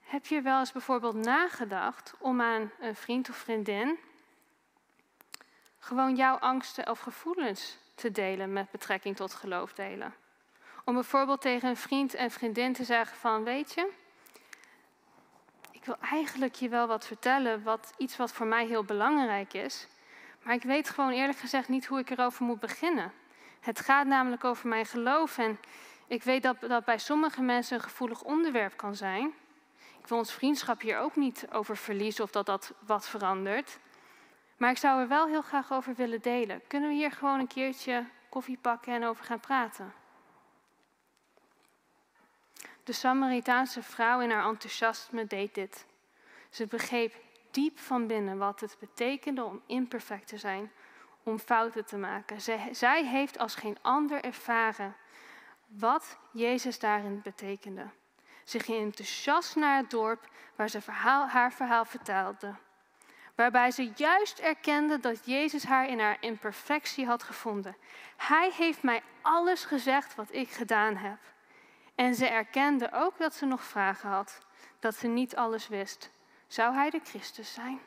Heb 0.00 0.26
je 0.26 0.40
wel 0.40 0.58
eens 0.58 0.72
bijvoorbeeld 0.72 1.16
nagedacht 1.16 2.14
om 2.18 2.40
aan 2.40 2.70
een 2.80 2.96
vriend 2.96 3.28
of 3.28 3.36
vriendin 3.36 3.98
gewoon 5.78 6.16
jouw 6.16 6.36
angsten 6.36 6.90
of 6.90 7.00
gevoelens 7.00 7.78
te 7.94 8.10
delen 8.10 8.52
met 8.52 8.70
betrekking 8.70 9.16
tot 9.16 9.34
geloof 9.34 9.72
delen? 9.72 10.14
Om 10.88 10.94
bijvoorbeeld 10.94 11.40
tegen 11.40 11.68
een 11.68 11.76
vriend 11.76 12.14
en 12.14 12.30
vriendin 12.30 12.72
te 12.72 12.84
zeggen 12.84 13.16
van, 13.16 13.44
weet 13.44 13.74
je, 13.74 13.90
ik 15.70 15.84
wil 15.84 15.96
eigenlijk 16.00 16.54
je 16.54 16.68
wel 16.68 16.86
wat 16.86 17.06
vertellen, 17.06 17.62
wat, 17.62 17.92
iets 17.96 18.16
wat 18.16 18.32
voor 18.32 18.46
mij 18.46 18.66
heel 18.66 18.84
belangrijk 18.84 19.52
is, 19.52 19.86
maar 20.42 20.54
ik 20.54 20.62
weet 20.62 20.90
gewoon 20.90 21.10
eerlijk 21.10 21.38
gezegd 21.38 21.68
niet 21.68 21.86
hoe 21.86 21.98
ik 21.98 22.10
erover 22.10 22.44
moet 22.44 22.60
beginnen. 22.60 23.12
Het 23.60 23.80
gaat 23.80 24.06
namelijk 24.06 24.44
over 24.44 24.68
mijn 24.68 24.86
geloof 24.86 25.38
en 25.38 25.58
ik 26.06 26.22
weet 26.22 26.42
dat 26.42 26.56
dat 26.60 26.84
bij 26.84 26.98
sommige 26.98 27.42
mensen 27.42 27.76
een 27.76 27.82
gevoelig 27.82 28.22
onderwerp 28.22 28.76
kan 28.76 28.94
zijn. 28.94 29.32
Ik 30.00 30.06
wil 30.06 30.18
ons 30.18 30.32
vriendschap 30.32 30.80
hier 30.80 30.98
ook 30.98 31.16
niet 31.16 31.46
over 31.52 31.76
verliezen 31.76 32.24
of 32.24 32.30
dat 32.30 32.46
dat 32.46 32.72
wat 32.86 33.08
verandert. 33.08 33.78
Maar 34.56 34.70
ik 34.70 34.78
zou 34.78 35.00
er 35.00 35.08
wel 35.08 35.26
heel 35.26 35.42
graag 35.42 35.72
over 35.72 35.94
willen 35.94 36.20
delen. 36.20 36.60
Kunnen 36.66 36.88
we 36.88 36.94
hier 36.94 37.12
gewoon 37.12 37.38
een 37.38 37.46
keertje 37.46 38.04
koffie 38.28 38.58
pakken 38.58 38.94
en 38.94 39.04
over 39.04 39.24
gaan 39.24 39.40
praten? 39.40 39.97
De 42.88 42.94
Samaritaanse 42.94 43.82
vrouw 43.82 44.20
in 44.20 44.30
haar 44.30 44.48
enthousiasme 44.48 45.26
deed 45.26 45.54
dit. 45.54 45.86
Ze 46.50 46.66
begreep 46.66 47.14
diep 47.50 47.78
van 47.78 48.06
binnen 48.06 48.38
wat 48.38 48.60
het 48.60 48.76
betekende 48.80 49.44
om 49.44 49.62
imperfect 49.66 50.26
te 50.26 50.38
zijn, 50.38 50.72
om 51.22 51.38
fouten 51.38 51.84
te 51.84 51.96
maken. 51.96 52.40
Zij, 52.72 53.04
heeft 53.04 53.38
als 53.38 53.54
geen 53.54 53.76
ander 53.82 54.24
ervaren 54.24 54.96
wat 55.66 56.18
Jezus 56.32 56.78
daarin 56.78 57.20
betekende. 57.22 57.90
Ze 58.44 58.58
ging 58.58 58.82
enthousiast 58.82 59.56
naar 59.56 59.76
het 59.76 59.90
dorp 59.90 60.28
waar 60.56 60.68
ze 60.68 60.80
verhaal, 60.80 61.28
haar 61.28 61.52
verhaal 61.52 61.84
vertelde. 61.84 62.54
Waarbij 63.34 63.70
ze 63.70 63.92
juist 63.94 64.38
erkende 64.38 65.00
dat 65.00 65.26
Jezus 65.26 65.64
haar 65.64 65.88
in 65.88 66.00
haar 66.00 66.16
imperfectie 66.20 67.06
had 67.06 67.22
gevonden. 67.22 67.76
Hij 68.16 68.50
heeft 68.56 68.82
mij 68.82 69.02
alles 69.22 69.64
gezegd 69.64 70.14
wat 70.14 70.32
ik 70.32 70.48
gedaan 70.50 70.96
heb. 70.96 71.18
En 71.98 72.14
ze 72.14 72.26
erkende 72.26 72.92
ook 72.92 73.18
dat 73.18 73.34
ze 73.34 73.46
nog 73.46 73.62
vragen 73.62 74.10
had, 74.10 74.38
dat 74.78 74.94
ze 74.94 75.06
niet 75.06 75.36
alles 75.36 75.68
wist. 75.68 76.10
Zou 76.46 76.74
hij 76.74 76.90
de 76.90 77.00
Christus 77.04 77.52
zijn? 77.52 77.80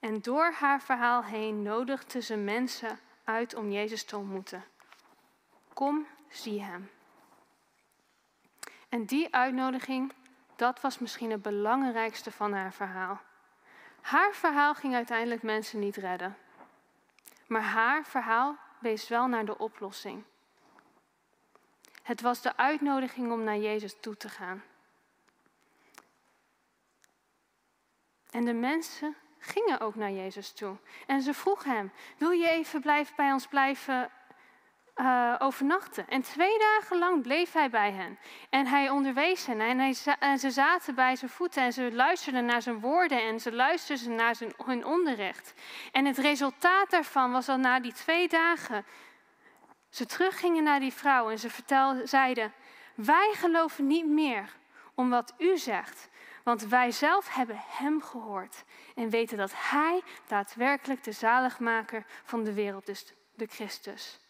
En 0.00 0.20
door 0.20 0.52
haar 0.52 0.80
verhaal 0.80 1.24
heen 1.24 1.62
nodigde 1.62 2.20
ze 2.20 2.36
mensen 2.36 2.98
uit 3.24 3.54
om 3.54 3.70
Jezus 3.70 4.04
te 4.04 4.16
ontmoeten. 4.16 4.64
Kom, 5.72 6.06
zie 6.28 6.62
hem. 6.62 6.90
En 8.88 9.04
die 9.04 9.34
uitnodiging, 9.34 10.12
dat 10.56 10.80
was 10.80 10.98
misschien 10.98 11.30
het 11.30 11.42
belangrijkste 11.42 12.30
van 12.30 12.52
haar 12.52 12.72
verhaal. 12.72 13.20
Haar 14.00 14.34
verhaal 14.34 14.74
ging 14.74 14.94
uiteindelijk 14.94 15.42
mensen 15.42 15.78
niet 15.78 15.96
redden. 15.96 16.36
Maar 17.46 17.62
haar 17.62 18.04
verhaal 18.04 18.56
wees 18.78 19.08
wel 19.08 19.26
naar 19.26 19.44
de 19.44 19.58
oplossing. 19.58 20.24
Het 22.08 22.20
was 22.20 22.42
de 22.42 22.56
uitnodiging 22.56 23.32
om 23.32 23.44
naar 23.44 23.58
Jezus 23.58 23.96
toe 24.00 24.16
te 24.16 24.28
gaan. 24.28 24.62
En 28.30 28.44
de 28.44 28.52
mensen 28.52 29.16
gingen 29.38 29.80
ook 29.80 29.94
naar 29.94 30.10
Jezus 30.10 30.52
toe. 30.52 30.76
En 31.06 31.22
ze 31.22 31.34
vroegen 31.34 31.70
hem, 31.70 31.92
wil 32.18 32.30
je 32.30 32.48
even 32.48 32.80
blijven, 32.80 33.14
bij 33.16 33.32
ons 33.32 33.46
blijven 33.46 34.10
uh, 34.96 35.34
overnachten? 35.38 36.08
En 36.08 36.22
twee 36.22 36.58
dagen 36.58 36.98
lang 36.98 37.22
bleef 37.22 37.52
hij 37.52 37.70
bij 37.70 37.92
hen. 37.92 38.18
En 38.50 38.66
hij 38.66 38.90
onderwees 38.90 39.46
hen 39.46 39.60
en, 39.60 39.78
hij, 39.78 39.96
en 40.18 40.38
ze 40.38 40.50
zaten 40.50 40.94
bij 40.94 41.16
zijn 41.16 41.30
voeten 41.30 41.62
en 41.62 41.72
ze 41.72 41.92
luisterden 41.92 42.44
naar 42.44 42.62
zijn 42.62 42.80
woorden 42.80 43.22
en 43.22 43.40
ze 43.40 43.52
luisterden 43.52 44.14
naar 44.14 44.34
zijn, 44.34 44.52
hun 44.64 44.84
onderricht. 44.84 45.54
En 45.92 46.04
het 46.04 46.18
resultaat 46.18 46.90
daarvan 46.90 47.32
was 47.32 47.46
dat 47.46 47.58
na 47.58 47.80
die 47.80 47.92
twee 47.92 48.28
dagen 48.28 48.84
ze 49.90 50.06
teruggingen 50.06 50.62
naar 50.62 50.80
die 50.80 50.92
vrouw 50.92 51.30
en 51.30 51.38
ze 51.38 51.50
vertelden, 51.50 52.08
zeiden, 52.08 52.52
wij 52.94 53.32
geloven 53.34 53.86
niet 53.86 54.06
meer 54.06 54.56
om 54.94 55.10
wat 55.10 55.34
u 55.38 55.58
zegt, 55.58 56.08
want 56.42 56.62
wij 56.62 56.90
zelf 56.90 57.34
hebben 57.34 57.62
Hem 57.66 58.02
gehoord 58.02 58.64
en 58.94 59.10
weten 59.10 59.36
dat 59.36 59.52
Hij 59.54 60.02
daadwerkelijk 60.26 61.04
de 61.04 61.12
zaligmaker 61.12 62.04
van 62.24 62.44
de 62.44 62.52
wereld 62.52 62.88
is, 62.88 63.12
de 63.34 63.46
Christus. 63.46 64.20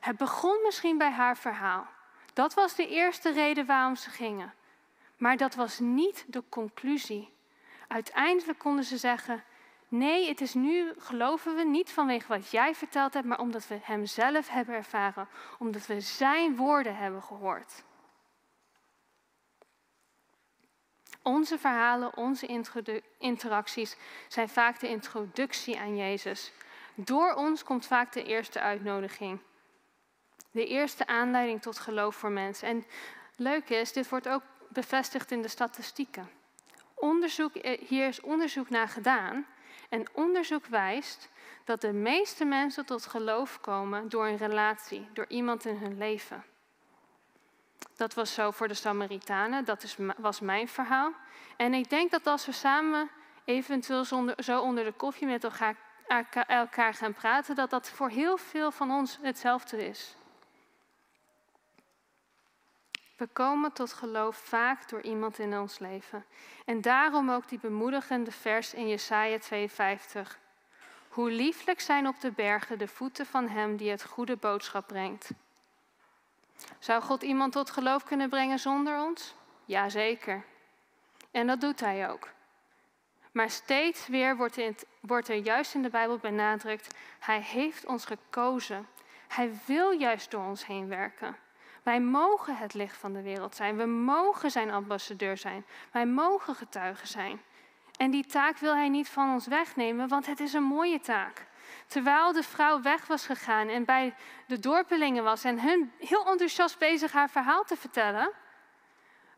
Het 0.00 0.16
begon 0.16 0.62
misschien 0.62 0.98
bij 0.98 1.10
haar 1.10 1.36
verhaal. 1.36 1.86
Dat 2.32 2.54
was 2.54 2.74
de 2.74 2.88
eerste 2.88 3.32
reden 3.32 3.66
waarom 3.66 3.96
ze 3.96 4.10
gingen. 4.10 4.54
Maar 5.16 5.36
dat 5.36 5.54
was 5.54 5.78
niet 5.78 6.24
de 6.26 6.42
conclusie. 6.48 7.34
Uiteindelijk 7.88 8.58
konden 8.58 8.84
ze 8.84 8.96
zeggen: 8.96 9.44
Nee, 9.94 10.28
het 10.28 10.40
is 10.40 10.54
nu, 10.54 10.92
geloven 10.98 11.56
we, 11.56 11.64
niet 11.64 11.90
vanwege 11.90 12.28
wat 12.28 12.50
jij 12.50 12.74
verteld 12.74 13.14
hebt, 13.14 13.26
maar 13.26 13.38
omdat 13.38 13.68
we 13.68 13.78
Hem 13.82 14.06
zelf 14.06 14.48
hebben 14.48 14.74
ervaren, 14.74 15.28
omdat 15.58 15.86
we 15.86 16.00
Zijn 16.00 16.56
woorden 16.56 16.96
hebben 16.96 17.22
gehoord. 17.22 17.84
Onze 21.22 21.58
verhalen, 21.58 22.16
onze 22.16 22.62
interacties 23.18 23.96
zijn 24.28 24.48
vaak 24.48 24.80
de 24.80 24.88
introductie 24.88 25.78
aan 25.78 25.96
Jezus. 25.96 26.52
Door 26.94 27.34
ons 27.34 27.64
komt 27.64 27.86
vaak 27.86 28.12
de 28.12 28.24
eerste 28.24 28.60
uitnodiging. 28.60 29.40
De 30.50 30.66
eerste 30.66 31.06
aanleiding 31.06 31.62
tot 31.62 31.78
geloof 31.78 32.16
voor 32.16 32.30
mensen. 32.30 32.68
En 32.68 32.84
leuk 33.36 33.68
is, 33.68 33.92
dit 33.92 34.08
wordt 34.08 34.28
ook 34.28 34.42
bevestigd 34.68 35.30
in 35.30 35.42
de 35.42 35.48
statistieken. 35.48 36.30
Onderzoek, 36.94 37.54
eh, 37.54 37.80
hier 37.88 38.08
is 38.08 38.20
onderzoek 38.20 38.70
naar 38.70 38.88
gedaan. 38.88 39.46
En 39.88 40.06
onderzoek 40.12 40.66
wijst 40.66 41.28
dat 41.64 41.80
de 41.80 41.92
meeste 41.92 42.44
mensen 42.44 42.86
tot 42.86 43.06
geloof 43.06 43.60
komen 43.60 44.08
door 44.08 44.26
een 44.26 44.36
relatie, 44.36 45.08
door 45.12 45.26
iemand 45.28 45.64
in 45.64 45.76
hun 45.76 45.98
leven. 45.98 46.44
Dat 47.96 48.14
was 48.14 48.34
zo 48.34 48.50
voor 48.50 48.68
de 48.68 48.74
Samaritanen, 48.74 49.64
dat 49.64 49.82
is, 49.82 49.96
was 50.16 50.40
mijn 50.40 50.68
verhaal. 50.68 51.12
En 51.56 51.74
ik 51.74 51.90
denk 51.90 52.10
dat 52.10 52.26
als 52.26 52.46
we 52.46 52.52
samen 52.52 53.10
eventueel 53.44 54.04
zo 54.38 54.60
onder 54.60 54.84
de 54.84 54.92
koffie 54.92 55.26
met 55.26 55.44
elkaar 55.44 56.94
gaan 56.94 57.14
praten, 57.14 57.54
dat 57.54 57.70
dat 57.70 57.90
voor 57.90 58.08
heel 58.08 58.36
veel 58.36 58.70
van 58.70 58.90
ons 58.90 59.18
hetzelfde 59.22 59.86
is. 59.86 60.16
We 63.22 63.28
komen 63.32 63.72
tot 63.72 63.92
geloof 63.92 64.36
vaak 64.36 64.88
door 64.88 65.02
iemand 65.02 65.38
in 65.38 65.58
ons 65.58 65.78
leven. 65.78 66.24
En 66.64 66.80
daarom 66.80 67.30
ook 67.30 67.48
die 67.48 67.58
bemoedigende 67.58 68.32
vers 68.32 68.74
in 68.74 68.88
Jesaja 68.88 69.38
52. 69.38 70.38
Hoe 71.08 71.30
lieflijk 71.30 71.80
zijn 71.80 72.06
op 72.06 72.20
de 72.20 72.30
bergen 72.30 72.78
de 72.78 72.88
voeten 72.88 73.26
van 73.26 73.48
hem 73.48 73.76
die 73.76 73.90
het 73.90 74.04
goede 74.04 74.36
boodschap 74.36 74.86
brengt. 74.86 75.30
Zou 76.78 77.02
God 77.02 77.22
iemand 77.22 77.52
tot 77.52 77.70
geloof 77.70 78.04
kunnen 78.04 78.28
brengen 78.28 78.58
zonder 78.58 79.02
ons? 79.02 79.34
Jazeker. 79.64 80.44
En 81.30 81.46
dat 81.46 81.60
doet 81.60 81.80
hij 81.80 82.10
ook. 82.10 82.28
Maar 83.32 83.50
steeds 83.50 84.06
weer 84.06 84.36
wordt, 84.36 84.60
wordt 85.00 85.28
er 85.28 85.36
juist 85.36 85.74
in 85.74 85.82
de 85.82 85.90
Bijbel 85.90 86.18
benadrukt, 86.18 86.94
hij 87.18 87.40
heeft 87.40 87.86
ons 87.86 88.04
gekozen. 88.04 88.88
Hij 89.28 89.52
wil 89.66 89.90
juist 89.90 90.30
door 90.30 90.44
ons 90.44 90.66
heen 90.66 90.88
werken. 90.88 91.36
Wij 91.82 92.00
mogen 92.00 92.56
het 92.56 92.74
licht 92.74 92.96
van 92.96 93.12
de 93.12 93.22
wereld 93.22 93.54
zijn. 93.54 93.76
We 93.76 93.86
mogen 93.86 94.50
zijn 94.50 94.70
ambassadeur 94.70 95.36
zijn. 95.36 95.64
Wij 95.92 96.06
mogen 96.06 96.54
getuigen 96.54 97.08
zijn. 97.08 97.40
En 97.96 98.10
die 98.10 98.26
taak 98.26 98.58
wil 98.58 98.74
hij 98.74 98.88
niet 98.88 99.08
van 99.08 99.32
ons 99.32 99.46
wegnemen, 99.46 100.08
want 100.08 100.26
het 100.26 100.40
is 100.40 100.52
een 100.52 100.62
mooie 100.62 101.00
taak. 101.00 101.46
Terwijl 101.86 102.32
de 102.32 102.42
vrouw 102.42 102.82
weg 102.82 103.06
was 103.06 103.26
gegaan 103.26 103.68
en 103.68 103.84
bij 103.84 104.14
de 104.46 104.58
dorpelingen 104.58 105.24
was 105.24 105.44
en 105.44 105.60
hun 105.60 105.92
heel 105.98 106.26
enthousiast 106.26 106.78
bezig 106.78 107.12
haar 107.12 107.30
verhaal 107.30 107.64
te 107.64 107.76
vertellen, 107.76 108.30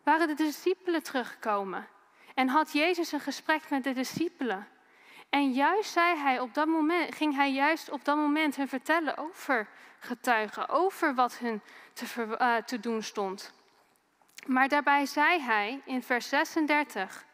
waren 0.02 0.26
de 0.26 0.35
discipelen 0.35 1.02
teruggekomen. 1.02 1.88
En 2.35 2.48
had 2.48 2.72
Jezus 2.72 3.12
een 3.12 3.20
gesprek 3.20 3.70
met 3.70 3.85
de 3.85 3.92
discipelen. 3.92 4.68
En 5.35 5.53
juist 5.53 5.92
zei 5.92 6.16
hij 6.16 6.40
op 6.40 6.55
dat 6.55 6.66
moment, 6.66 7.14
ging 7.14 7.35
hij 7.35 7.53
juist 7.53 7.90
op 7.90 8.05
dat 8.05 8.16
moment 8.16 8.57
hun 8.57 8.68
vertellen 8.68 9.16
over 9.16 9.68
getuigen, 9.99 10.68
over 10.68 11.14
wat 11.14 11.38
hun 11.38 11.62
te, 11.92 12.37
uh, 12.40 12.57
te 12.57 12.81
doen 12.81 13.03
stond. 13.03 13.53
Maar 14.47 14.68
daarbij 14.68 15.07
zei 15.07 15.40
hij 15.40 15.81
in 15.85 16.03
vers 16.03 16.29
36, 16.29 17.25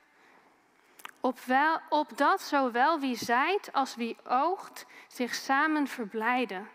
op, 1.20 1.40
wel, 1.40 1.80
op 1.88 2.16
dat 2.16 2.40
zowel 2.40 3.00
wie 3.00 3.16
zaait 3.16 3.72
als 3.72 3.94
wie 3.94 4.16
oogt 4.28 4.86
zich 5.08 5.34
samen 5.34 5.86
verblijden. 5.86 6.68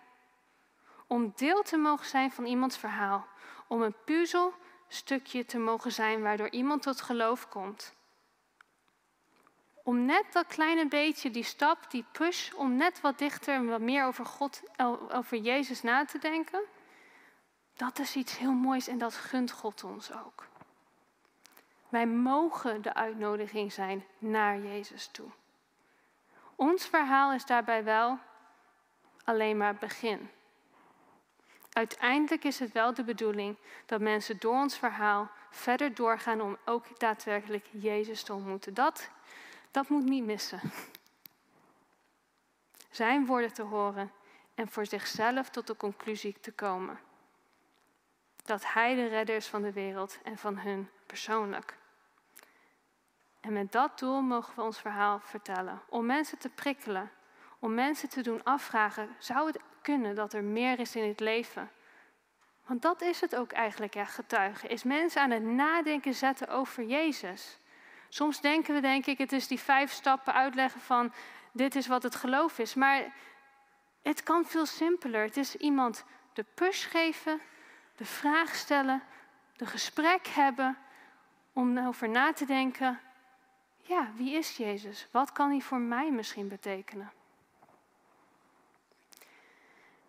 Om 1.08 1.34
deel 1.36 1.62
te 1.62 1.78
mogen 1.78 2.06
zijn 2.06 2.32
van 2.32 2.46
iemands 2.46 2.78
verhaal. 2.78 3.28
Om 3.68 3.82
een 3.82 3.96
puzzelstukje 4.06 5.46
te 5.46 5.58
mogen 5.58 5.92
zijn 5.92 6.22
waardoor 6.22 6.50
iemand 6.50 6.82
tot 6.82 7.02
geloof 7.02 7.50
komt. 7.50 7.94
Om 9.86 10.06
net 10.06 10.26
dat 10.32 10.48
kleine 10.48 10.88
beetje, 10.88 11.32
die 11.32 11.44
stap, 11.44 11.92
die 11.92 12.06
push, 12.12 12.52
om 12.54 12.76
net 12.76 13.02
wat 13.02 13.18
dichter 13.18 13.54
en 13.54 13.68
wat 13.68 13.80
meer 13.80 14.06
over 14.06 14.26
God, 14.26 14.62
over 15.12 15.38
Jezus 15.38 15.82
na 15.82 16.06
te 16.06 16.18
denken. 16.18 16.60
Dat 17.76 18.00
is 18.00 18.16
iets 18.16 18.38
heel 18.38 18.52
moois 18.52 18.88
en 18.88 18.98
dat 18.98 19.14
gunt 19.14 19.52
God 19.52 19.84
ons 19.84 20.12
ook. 20.12 20.48
Wij 21.90 22.08
mogen 22.08 22.82
de 22.82 22.94
uitnodiging 22.94 23.74
zijn 23.74 24.06
naar 24.18 24.60
Jezus 24.60 25.08
toe. 25.08 25.30
Ons 26.56 26.86
verhaal 26.86 27.34
is 27.34 27.46
daarbij 27.46 27.84
wel 27.84 28.20
alleen 29.24 29.58
maar 29.58 29.76
begin. 29.76 30.30
Uiteindelijk 31.72 32.44
is 32.44 32.60
het 32.60 32.72
wel 32.72 32.94
de 32.94 33.04
bedoeling 33.04 33.58
dat 33.86 34.02
mensen 34.02 34.38
door 34.40 34.56
ons 34.56 34.78
verhaal 34.78 35.30
verder 35.50 35.96
doorgaan 35.96 36.42
om 36.42 36.58
ook 36.66 37.00
daadwerkelijk 37.00 37.66
Jezus 37.72 38.24
te 38.24 38.34
ontmoeten. 38.34 38.74
Dat, 38.74 39.10
dat 39.76 39.90
moet 39.90 40.06
niet 40.06 40.26
missen. 40.26 40.60
Zijn 42.90 43.26
woorden 43.26 43.54
te 43.54 43.62
horen 43.62 44.12
en 44.54 44.68
voor 44.68 44.86
zichzelf 44.86 45.50
tot 45.50 45.68
de 45.68 45.78
conclusie 45.78 46.40
te 46.40 46.52
komen. 46.52 47.00
Dat 48.44 48.74
Hij 48.74 48.96
de 48.96 49.08
redder 49.08 49.36
is 49.36 49.48
van 49.48 49.62
de 49.62 49.72
wereld 49.72 50.20
en 50.24 50.38
van 50.38 50.58
hun 50.58 50.90
persoonlijk. 51.06 51.78
En 53.40 53.54
met 53.54 53.72
dat 53.72 54.00
doel 54.00 54.22
mogen 54.22 54.56
we 54.56 54.62
ons 54.62 54.80
verhaal 54.80 55.20
vertellen. 55.20 55.82
Om 55.90 56.06
mensen 56.06 56.38
te 56.38 56.50
prikkelen. 56.50 57.12
Om 57.60 57.74
mensen 57.74 58.10
te 58.10 58.22
doen 58.22 58.44
afvragen, 58.44 59.16
zou 59.20 59.48
het 59.48 59.60
kunnen 59.82 60.16
dat 60.16 60.34
er 60.34 60.44
meer 60.44 60.80
is 60.80 60.96
in 60.96 61.08
het 61.08 61.20
leven? 61.20 61.72
Want 62.66 62.82
dat 62.82 63.02
is 63.02 63.22
het 63.22 63.36
ook 63.36 63.52
eigenlijk, 63.52 63.94
ja, 63.94 64.06
getuigen. 64.06 64.70
Is 64.70 64.84
mensen 64.84 65.22
aan 65.22 65.32
het 65.32 65.44
nadenken 65.44 66.14
zetten 66.14 66.48
over 66.48 66.84
Jezus. 66.84 67.60
Soms 68.16 68.42
denken 68.42 68.74
we, 68.74 68.82
denk 68.82 69.06
ik, 69.06 69.18
het 69.18 69.32
is 69.32 69.48
die 69.48 69.60
vijf 69.60 69.92
stappen 69.92 70.34
uitleggen 70.34 70.82
van 70.82 71.14
dit 71.52 71.76
is 71.76 71.88
wat 71.88 72.04
het 72.04 72.16
geloof 72.16 72.60
is. 72.60 72.74
Maar 72.74 73.14
het 74.02 74.24
kan 74.24 74.46
veel 74.46 74.66
simpeler. 74.66 75.24
Het 75.24 75.38
is 75.38 75.56
iemand 75.56 76.06
de 76.34 76.46
push 76.54 76.88
geven, 76.88 77.42
de 77.96 78.06
vraag 78.06 78.56
stellen, 78.56 79.04
de 79.56 79.66
gesprek 79.66 80.28
hebben 80.28 80.78
om 81.54 81.78
over 81.78 82.10
na 82.10 82.34
te 82.34 82.46
denken 82.46 83.00
ja, 83.78 84.12
wie 84.16 84.36
is 84.36 84.58
Jezus? 84.58 85.08
Wat 85.12 85.32
kan 85.32 85.50
hij 85.50 85.62
voor 85.62 85.80
mij 85.80 86.12
misschien 86.12 86.48
betekenen? 86.48 87.12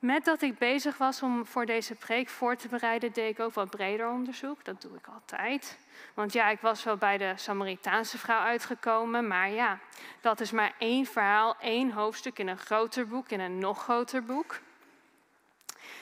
Met 0.07 0.25
dat 0.25 0.43
ik 0.43 0.59
bezig 0.59 0.99
was 0.99 1.23
om 1.23 1.47
voor 1.47 1.67
deze 1.67 1.95
preek 1.95 2.29
voor 2.29 2.57
te 2.57 2.69
bereiden, 2.69 3.13
deed 3.13 3.31
ik 3.31 3.41
ook 3.41 3.55
wat 3.55 3.71
breder 3.71 4.09
onderzoek. 4.09 4.65
Dat 4.65 4.83
doe 4.83 4.97
ik 4.97 5.07
altijd. 5.07 5.79
Want 6.15 6.33
ja, 6.33 6.49
ik 6.49 6.61
was 6.61 6.85
wel 6.85 6.97
bij 6.97 7.19
de 7.19 7.33
Samaritaanse 7.37 8.19
vrouw 8.19 8.41
uitgekomen, 8.41 9.27
maar 9.27 9.51
ja, 9.51 9.79
dat 10.21 10.41
is 10.41 10.51
maar 10.51 10.75
één 10.79 11.07
verhaal, 11.07 11.57
één 11.61 11.91
hoofdstuk 11.91 12.39
in 12.39 12.49
een 12.49 12.59
groter 12.59 13.09
boek, 13.09 13.29
in 13.29 13.41
een 13.41 13.59
nog 13.59 13.83
groter 13.83 14.25
boek. 14.25 14.61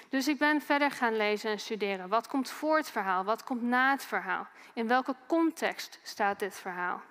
Dus 0.09 0.29
ik 0.29 0.39
ben 0.39 0.61
verder 0.61 0.91
gaan 0.91 1.17
lezen 1.17 1.51
en 1.51 1.61
studeren. 1.61 2.09
Wat 2.09 2.29
komt 2.29 2.51
voor 2.51 2.77
het 2.77 2.91
verhaal? 2.91 3.25
Wat 3.25 3.45
komt 3.45 3.63
na 3.63 3.91
het 3.91 4.05
verhaal? 4.05 4.47
In 4.75 4.89
welke 4.89 5.15
context 5.27 5.99
staat 6.03 6.39
dit 6.39 6.55
verhaal? 6.55 7.03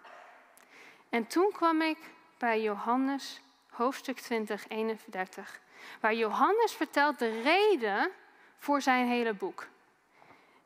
En 1.10 1.27
toen 1.27 1.51
kwam 1.51 1.82
ik 1.82 1.97
bij 2.38 2.62
Johannes 2.62 3.41
hoofdstuk 3.69 4.19
20, 4.19 4.67
31, 4.67 5.62
waar 6.00 6.13
Johannes 6.13 6.74
vertelt 6.74 7.19
de 7.19 7.41
reden 7.41 8.12
voor 8.58 8.82
zijn 8.82 9.08
hele 9.08 9.34
boek. 9.34 9.67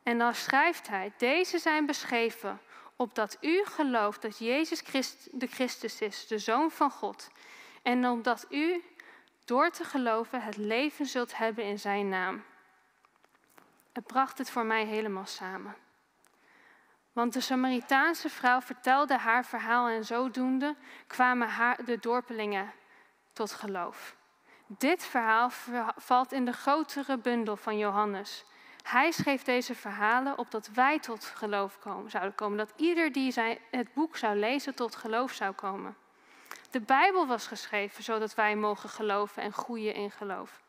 En 0.02 0.18
dan 0.18 0.34
schrijft 0.34 0.88
hij, 0.88 1.12
deze 1.16 1.58
zijn 1.58 1.86
beschreven 1.86 2.60
opdat 2.96 3.36
u 3.40 3.64
gelooft 3.64 4.22
dat 4.22 4.38
Jezus 4.38 4.80
Christ, 4.80 5.28
de 5.32 5.46
Christus 5.46 6.00
is, 6.00 6.26
de 6.26 6.38
Zoon 6.38 6.70
van 6.70 6.90
God, 6.90 7.30
en 7.82 8.06
omdat 8.06 8.46
u 8.50 8.84
door 9.44 9.70
te 9.70 9.84
geloven 9.84 10.42
het 10.42 10.56
leven 10.56 11.06
zult 11.06 11.36
hebben 11.36 11.64
in 11.64 11.78
Zijn 11.78 12.08
naam. 12.08 12.44
Het 13.92 14.06
bracht 14.06 14.38
het 14.38 14.50
voor 14.50 14.64
mij 14.64 14.84
helemaal 14.84 15.26
samen. 15.26 15.76
Want 17.12 17.32
de 17.32 17.40
Samaritaanse 17.40 18.28
vrouw 18.28 18.60
vertelde 18.60 19.16
haar 19.16 19.44
verhaal 19.44 19.88
en 19.88 20.04
zodoende 20.04 20.76
kwamen 21.06 21.48
haar, 21.48 21.84
de 21.84 21.98
dorpelingen 21.98 22.72
tot 23.32 23.52
geloof. 23.52 24.16
Dit 24.70 25.04
verhaal 25.04 25.50
valt 25.96 26.32
in 26.32 26.44
de 26.44 26.52
grotere 26.52 27.18
bundel 27.18 27.56
van 27.56 27.78
Johannes. 27.78 28.44
Hij 28.82 29.10
schreef 29.10 29.42
deze 29.42 29.74
verhalen 29.74 30.38
opdat 30.38 30.68
wij 30.68 30.98
tot 30.98 31.24
geloof 31.24 31.78
komen, 31.78 32.10
zouden 32.10 32.34
komen. 32.34 32.58
Dat 32.58 32.72
ieder 32.76 33.12
die 33.12 33.32
zijn, 33.32 33.58
het 33.70 33.92
boek 33.94 34.16
zou 34.16 34.36
lezen 34.36 34.74
tot 34.74 34.96
geloof 34.96 35.32
zou 35.32 35.52
komen. 35.52 35.96
De 36.70 36.80
Bijbel 36.80 37.26
was 37.26 37.46
geschreven 37.46 38.04
zodat 38.04 38.34
wij 38.34 38.56
mogen 38.56 38.88
geloven 38.88 39.42
en 39.42 39.52
groeien 39.52 39.94
in 39.94 40.10
geloof. 40.10 40.62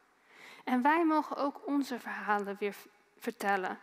En 0.63 0.81
wij 0.81 1.05
mogen 1.05 1.37
ook 1.37 1.67
onze 1.67 1.99
verhalen 1.99 2.55
weer 2.59 2.75
vertellen, 3.17 3.79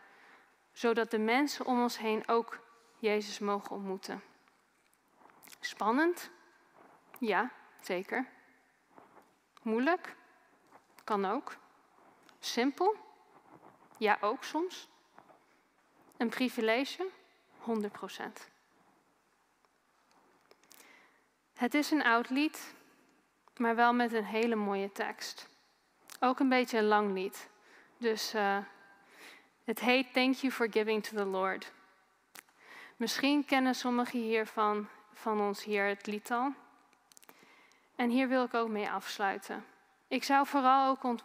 zodat 0.72 1.11
de 1.11 1.18
mensen 1.18 1.66
om 1.66 1.83
ons 1.83 1.98
heen 1.98 2.29
ook 2.29 2.59
Jezus 2.98 3.38
mogen 3.38 3.70
ontmoeten. 3.70 4.22
Spannend? 5.61 6.31
Ja, 7.18 7.50
zeker. 7.81 8.36
Moeilijk? 9.66 10.16
Kan 11.05 11.24
ook. 11.24 11.57
Simpel? 12.40 12.96
Ja, 13.98 14.18
ook 14.20 14.44
soms. 14.44 14.88
Een 16.16 16.29
privilege? 16.29 17.07
100 17.59 17.92
procent. 17.92 18.48
Het 21.55 21.74
is 21.74 21.90
een 21.90 22.02
oud 22.02 22.31
lied, 22.31 22.74
maar 23.57 23.76
wel 23.76 23.92
met 23.92 24.12
een 24.12 24.24
hele 24.24 24.55
mooie 24.55 24.92
tekst. 24.92 25.48
Ook 26.20 26.40
een 26.40 26.48
beetje 26.48 26.79
een 26.79 26.87
lang 26.87 27.12
lied. 27.12 27.48
Dus 27.96 28.35
uh, 28.35 28.59
het 29.64 29.81
heet 29.81 30.12
Thank 30.12 30.35
You 30.35 30.52
for 30.52 30.68
Giving 30.70 31.05
to 31.05 31.16
the 31.16 31.24
Lord. 31.24 31.72
Misschien 32.96 33.44
kennen 33.44 33.74
sommigen 33.74 34.20
hiervan 34.20 34.88
van 35.12 35.40
ons 35.40 35.64
hier 35.64 35.87
het 35.87 36.07
lied 36.07 36.31
al. 36.31 36.55
En 37.96 38.11
hier 38.11 38.28
wil 38.28 38.44
ik 38.44 38.54
ook 38.54 38.68
mee 38.68 38.90
afsluiten. 38.90 39.64
Ik 40.09 40.24
zou 40.24 40.46
vooral 40.46 40.88
ook 40.88 41.20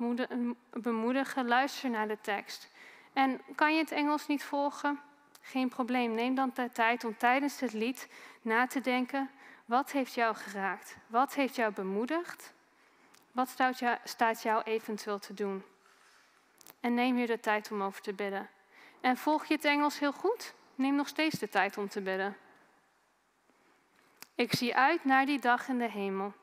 bemoedigen, 0.72 1.48
luister 1.48 1.90
naar 1.90 2.08
de 2.08 2.18
tekst. 2.22 2.70
En 3.14 3.42
kan 3.56 3.74
je 3.74 3.80
het 3.80 3.92
Engels 3.92 4.28
niet 4.28 4.44
volgen? 4.44 5.00
Geen 5.42 5.70
probleem. 5.70 6.14
Neem 6.14 6.36
dan 6.36 6.52
de 6.54 6.72
tijd 6.72 7.04
om 7.04 7.18
tijdens 7.18 7.60
het 7.60 7.74
lied 7.74 8.08
na 8.42 8.68
te 8.68 8.82
denken. 8.82 9.30
Wat 9.66 9.92
heeft 9.92 10.14
jou 10.14 10.36
geraakt? 10.36 10.98
Wat 11.08 11.34
heeft 11.34 11.56
jou 11.56 11.74
bemoedigd? 11.74 12.54
Wat 13.32 13.56
staat 14.04 14.42
jou 14.42 14.62
eventueel 14.64 15.20
te 15.20 15.34
doen? 15.34 15.64
En 16.80 16.94
neem 16.94 17.16
hier 17.16 17.28
de 17.28 17.40
tijd 17.40 17.72
om 17.72 17.84
over 17.84 18.02
te 18.02 18.14
bidden. 18.14 18.50
En 19.02 19.18
volg 19.18 19.46
je 19.46 19.54
het 19.54 19.66
Engels 19.66 20.00
heel 20.00 20.14
goed? 20.14 20.54
Neem 20.76 20.96
nog 20.96 21.08
steeds 21.08 21.40
de 21.40 21.50
tijd 21.50 21.78
om 21.78 21.90
te 21.90 22.02
bidden. 22.02 22.38
Ik 24.36 24.54
zie 24.54 24.76
uit 24.76 25.06
naar 25.06 25.26
die 25.26 25.40
dag 25.40 25.68
in 25.68 25.78
de 25.78 25.90
hemel, 25.90 26.34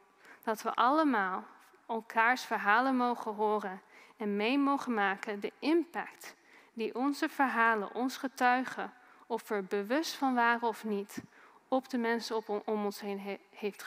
dat 0.49 0.63
we 0.63 0.75
allemaal 0.75 1.45
elkaars 1.87 2.43
verhalen 2.43 2.97
mogen 2.97 3.35
horen 3.35 3.81
en 4.17 4.37
mee 4.37 4.59
mogen 4.59 4.95
maken 4.95 5.41
de 5.41 5.53
impact 5.59 6.37
die 6.73 6.95
onze 6.95 7.29
verhalen 7.29 7.95
ons 7.95 8.17
getuigen, 8.17 8.93
of 9.27 9.49
we 9.49 9.55
er 9.55 9.65
bewust 9.65 10.15
van 10.15 10.35
waren 10.35 10.69
of 10.69 10.85
niet, 10.85 11.23
op 11.69 11.89
de 11.89 11.99
mensen 11.99 12.67
om 12.67 12.85
ons 12.85 13.01
heen 13.01 13.39
heeft 13.51 13.83
gehad. 13.83 13.87